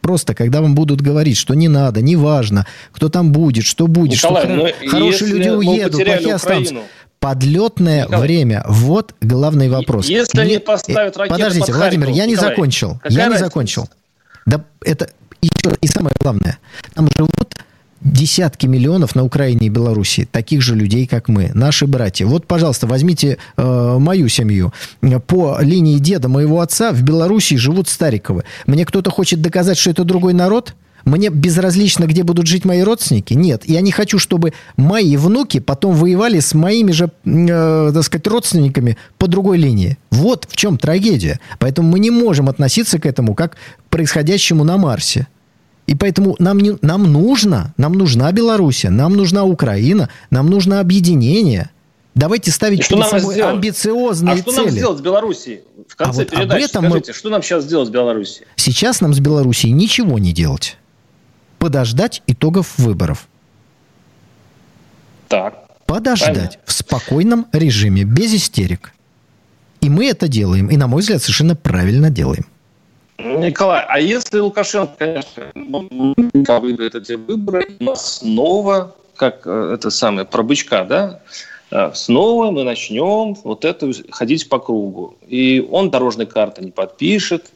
Просто, 0.00 0.34
когда 0.34 0.62
вам 0.62 0.74
будут 0.74 1.02
говорить, 1.02 1.36
что 1.36 1.52
не 1.52 1.68
надо, 1.68 2.00
не 2.00 2.16
важно, 2.16 2.66
кто 2.92 3.10
там 3.10 3.32
будет, 3.32 3.66
что 3.66 3.86
будет, 3.86 4.14
Николай, 4.14 4.44
что 4.46 4.56
хор- 4.56 4.90
хорошие 4.90 5.30
люди 5.30 5.48
уедут, 5.50 6.02
плохие 6.02 6.34
останутся 6.34 6.74
подлетное 7.20 8.04
Николай. 8.04 8.20
время. 8.20 8.64
Вот 8.68 9.14
главный 9.20 9.68
вопрос. 9.68 10.06
Если 10.06 10.44
не, 10.46 10.60
поставят 10.60 11.16
ракеты 11.16 11.38
Подождите, 11.38 11.66
под 11.66 11.76
Владимир, 11.76 12.06
Харьков, 12.06 12.16
я 12.16 12.26
не 12.26 12.32
Николай, 12.32 12.50
закончил. 12.50 13.00
Я 13.04 13.18
разница? 13.24 13.28
не 13.28 13.38
закончил. 13.38 13.88
Да 14.46 14.64
это 14.82 15.08
еще 15.40 15.76
и 15.80 15.86
самое 15.86 16.14
главное. 16.20 16.58
Там 16.94 17.08
живут 17.16 17.54
десятки 18.00 18.66
миллионов 18.66 19.16
на 19.16 19.24
Украине 19.24 19.66
и 19.66 19.68
Белоруссии, 19.68 20.28
таких 20.30 20.62
же 20.62 20.76
людей, 20.76 21.06
как 21.06 21.28
мы, 21.28 21.50
наши 21.54 21.86
братья. 21.86 22.26
Вот, 22.26 22.46
пожалуйста, 22.46 22.86
возьмите 22.86 23.38
э, 23.56 23.96
мою 23.98 24.28
семью. 24.28 24.72
По 25.26 25.58
линии 25.60 25.98
деда 25.98 26.28
моего 26.28 26.60
отца 26.60 26.92
в 26.92 27.02
Белоруссии 27.02 27.56
живут 27.56 27.88
Стариковы. 27.88 28.44
Мне 28.66 28.86
кто-то 28.86 29.10
хочет 29.10 29.42
доказать, 29.42 29.78
что 29.78 29.90
это 29.90 30.04
другой 30.04 30.32
народ– 30.32 30.74
мне 31.04 31.30
безразлично, 31.30 32.06
где 32.06 32.22
будут 32.22 32.46
жить 32.46 32.64
мои 32.64 32.82
родственники? 32.82 33.34
Нет. 33.34 33.62
Я 33.66 33.80
не 33.80 33.92
хочу, 33.92 34.18
чтобы 34.18 34.52
мои 34.76 35.16
внуки 35.16 35.60
потом 35.60 35.94
воевали 35.94 36.40
с 36.40 36.54
моими 36.54 36.92
же, 36.92 37.10
э, 37.24 37.90
так 37.94 38.02
сказать, 38.02 38.26
родственниками 38.26 38.96
по 39.16 39.26
другой 39.26 39.58
линии. 39.58 39.98
Вот 40.10 40.46
в 40.48 40.56
чем 40.56 40.78
трагедия. 40.78 41.40
Поэтому 41.58 41.88
мы 41.88 41.98
не 41.98 42.10
можем 42.10 42.48
относиться 42.48 42.98
к 42.98 43.06
этому 43.06 43.34
как 43.34 43.54
к 43.54 43.56
происходящему 43.90 44.64
на 44.64 44.76
Марсе. 44.76 45.26
И 45.86 45.94
поэтому 45.94 46.36
нам, 46.38 46.58
не, 46.58 46.76
нам 46.82 47.10
нужно, 47.10 47.72
нам 47.78 47.94
нужна 47.94 48.30
Белоруссия, 48.30 48.90
нам 48.90 49.16
нужна 49.16 49.44
Украина, 49.44 50.10
нам 50.30 50.50
нужно 50.50 50.80
объединение. 50.80 51.70
Давайте 52.14 52.50
ставить 52.50 52.84
что 52.84 52.96
перед 52.96 53.08
собой 53.08 53.34
сделать? 53.34 53.54
амбициозные 53.54 54.36
цели. 54.36 54.40
А 54.40 54.42
что 54.42 54.52
цели. 54.52 54.64
нам 54.66 54.74
сделать 54.74 54.98
с 54.98 55.00
Белоруссией? 55.00 55.60
В 55.88 55.96
конце 55.96 56.22
а 56.22 56.24
вот 56.24 56.30
передачи 56.30 56.64
этом 56.64 56.84
скажите, 56.84 57.12
мы... 57.12 57.14
что 57.16 57.28
нам 57.30 57.42
сейчас 57.42 57.64
сделать 57.64 57.88
с 57.88 57.90
Белоруссией? 57.90 58.46
Сейчас 58.56 59.00
нам 59.00 59.14
с 59.14 59.20
Белоруссией 59.20 59.72
ничего 59.72 60.18
не 60.18 60.32
делать. 60.32 60.76
Подождать 61.58 62.22
итогов 62.26 62.78
выборов. 62.78 63.28
Так. 65.28 65.68
Подождать 65.86 66.34
Понятно. 66.34 66.60
в 66.64 66.72
спокойном 66.72 67.46
режиме, 67.52 68.04
без 68.04 68.34
истерик. 68.34 68.92
И 69.80 69.88
мы 69.88 70.08
это 70.08 70.28
делаем. 70.28 70.68
И, 70.68 70.76
на 70.76 70.86
мой 70.86 71.00
взгляд, 71.00 71.22
совершенно 71.22 71.56
правильно 71.56 72.10
делаем. 72.10 72.44
Николай, 73.18 73.84
а 73.88 73.98
если 73.98 74.38
Лукашенко, 74.38 74.94
конечно, 74.96 75.50
выиграет 76.60 76.94
эти 76.94 77.14
выборы, 77.14 77.66
снова, 77.96 78.94
как 79.16 79.42
э, 79.44 79.72
это 79.74 79.90
самое, 79.90 80.24
про 80.24 80.44
бычка, 80.44 80.84
да, 80.84 81.20
э, 81.72 81.90
снова 81.94 82.52
мы 82.52 82.62
начнем 82.62 83.34
вот 83.42 83.64
это 83.64 83.90
ходить 84.10 84.48
по 84.48 84.60
кругу. 84.60 85.16
И 85.26 85.66
он 85.68 85.90
дорожной 85.90 86.26
карты 86.26 86.64
не 86.64 86.70
подпишет, 86.70 87.50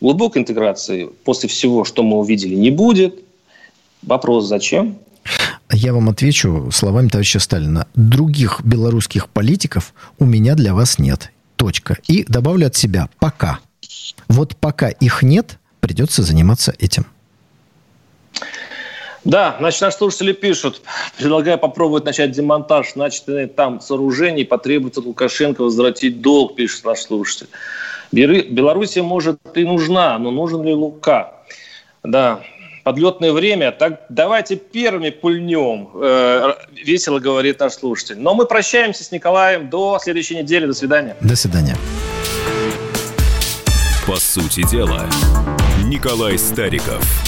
глубокой 0.00 0.42
интеграции 0.42 1.10
после 1.24 1.48
всего, 1.48 1.84
что 1.84 2.04
мы 2.04 2.18
увидели, 2.18 2.54
не 2.54 2.70
будет. 2.70 3.20
Вопрос, 4.02 4.46
зачем? 4.46 4.98
Я 5.70 5.92
вам 5.92 6.08
отвечу 6.08 6.70
словами 6.72 7.08
товарища 7.08 7.40
Сталина. 7.40 7.86
Других 7.94 8.62
белорусских 8.64 9.28
политиков 9.28 9.92
у 10.18 10.24
меня 10.24 10.54
для 10.54 10.74
вас 10.74 10.98
нет. 10.98 11.30
Точка. 11.56 11.98
И 12.06 12.24
добавлю 12.24 12.68
от 12.68 12.76
себя 12.76 13.08
«пока». 13.18 13.58
Вот 14.28 14.56
пока 14.56 14.88
их 14.88 15.22
нет, 15.22 15.58
придется 15.80 16.22
заниматься 16.22 16.74
этим. 16.78 17.06
Да, 19.24 19.56
значит, 19.58 19.80
наши 19.82 19.96
слушатели 19.96 20.32
пишут, 20.32 20.80
предлагаю 21.18 21.58
попробовать 21.58 22.04
начать 22.04 22.30
демонтаж 22.30 22.94
начатых 22.94 23.54
там 23.54 23.80
сооружений, 23.80 24.44
потребуется 24.44 25.00
от 25.00 25.06
Лукашенко 25.06 25.62
возвратить 25.62 26.22
долг, 26.22 26.54
пишет 26.54 26.84
наш 26.84 27.00
слушатель. 27.00 27.48
Белоруссия, 28.12 29.02
может, 29.02 29.38
и 29.54 29.64
нужна, 29.64 30.18
но 30.18 30.30
нужен 30.30 30.62
ли 30.64 30.72
Лука? 30.72 31.34
Да, 32.02 32.40
подлетное 32.88 33.32
время, 33.32 33.70
так 33.70 34.00
давайте 34.08 34.56
первыми 34.56 35.10
пульнем, 35.10 35.90
э, 35.92 36.54
весело 36.86 37.18
говорит 37.18 37.60
наш 37.60 37.74
слушатель. 37.74 38.18
Но 38.18 38.32
мы 38.32 38.46
прощаемся 38.46 39.04
с 39.04 39.12
Николаем 39.12 39.68
до 39.68 39.98
следующей 40.02 40.36
недели. 40.36 40.64
До 40.64 40.72
свидания. 40.72 41.14
До 41.20 41.36
свидания. 41.36 41.76
По 44.06 44.16
сути 44.16 44.66
дела, 44.70 45.04
Николай 45.84 46.38
Стариков. 46.38 47.27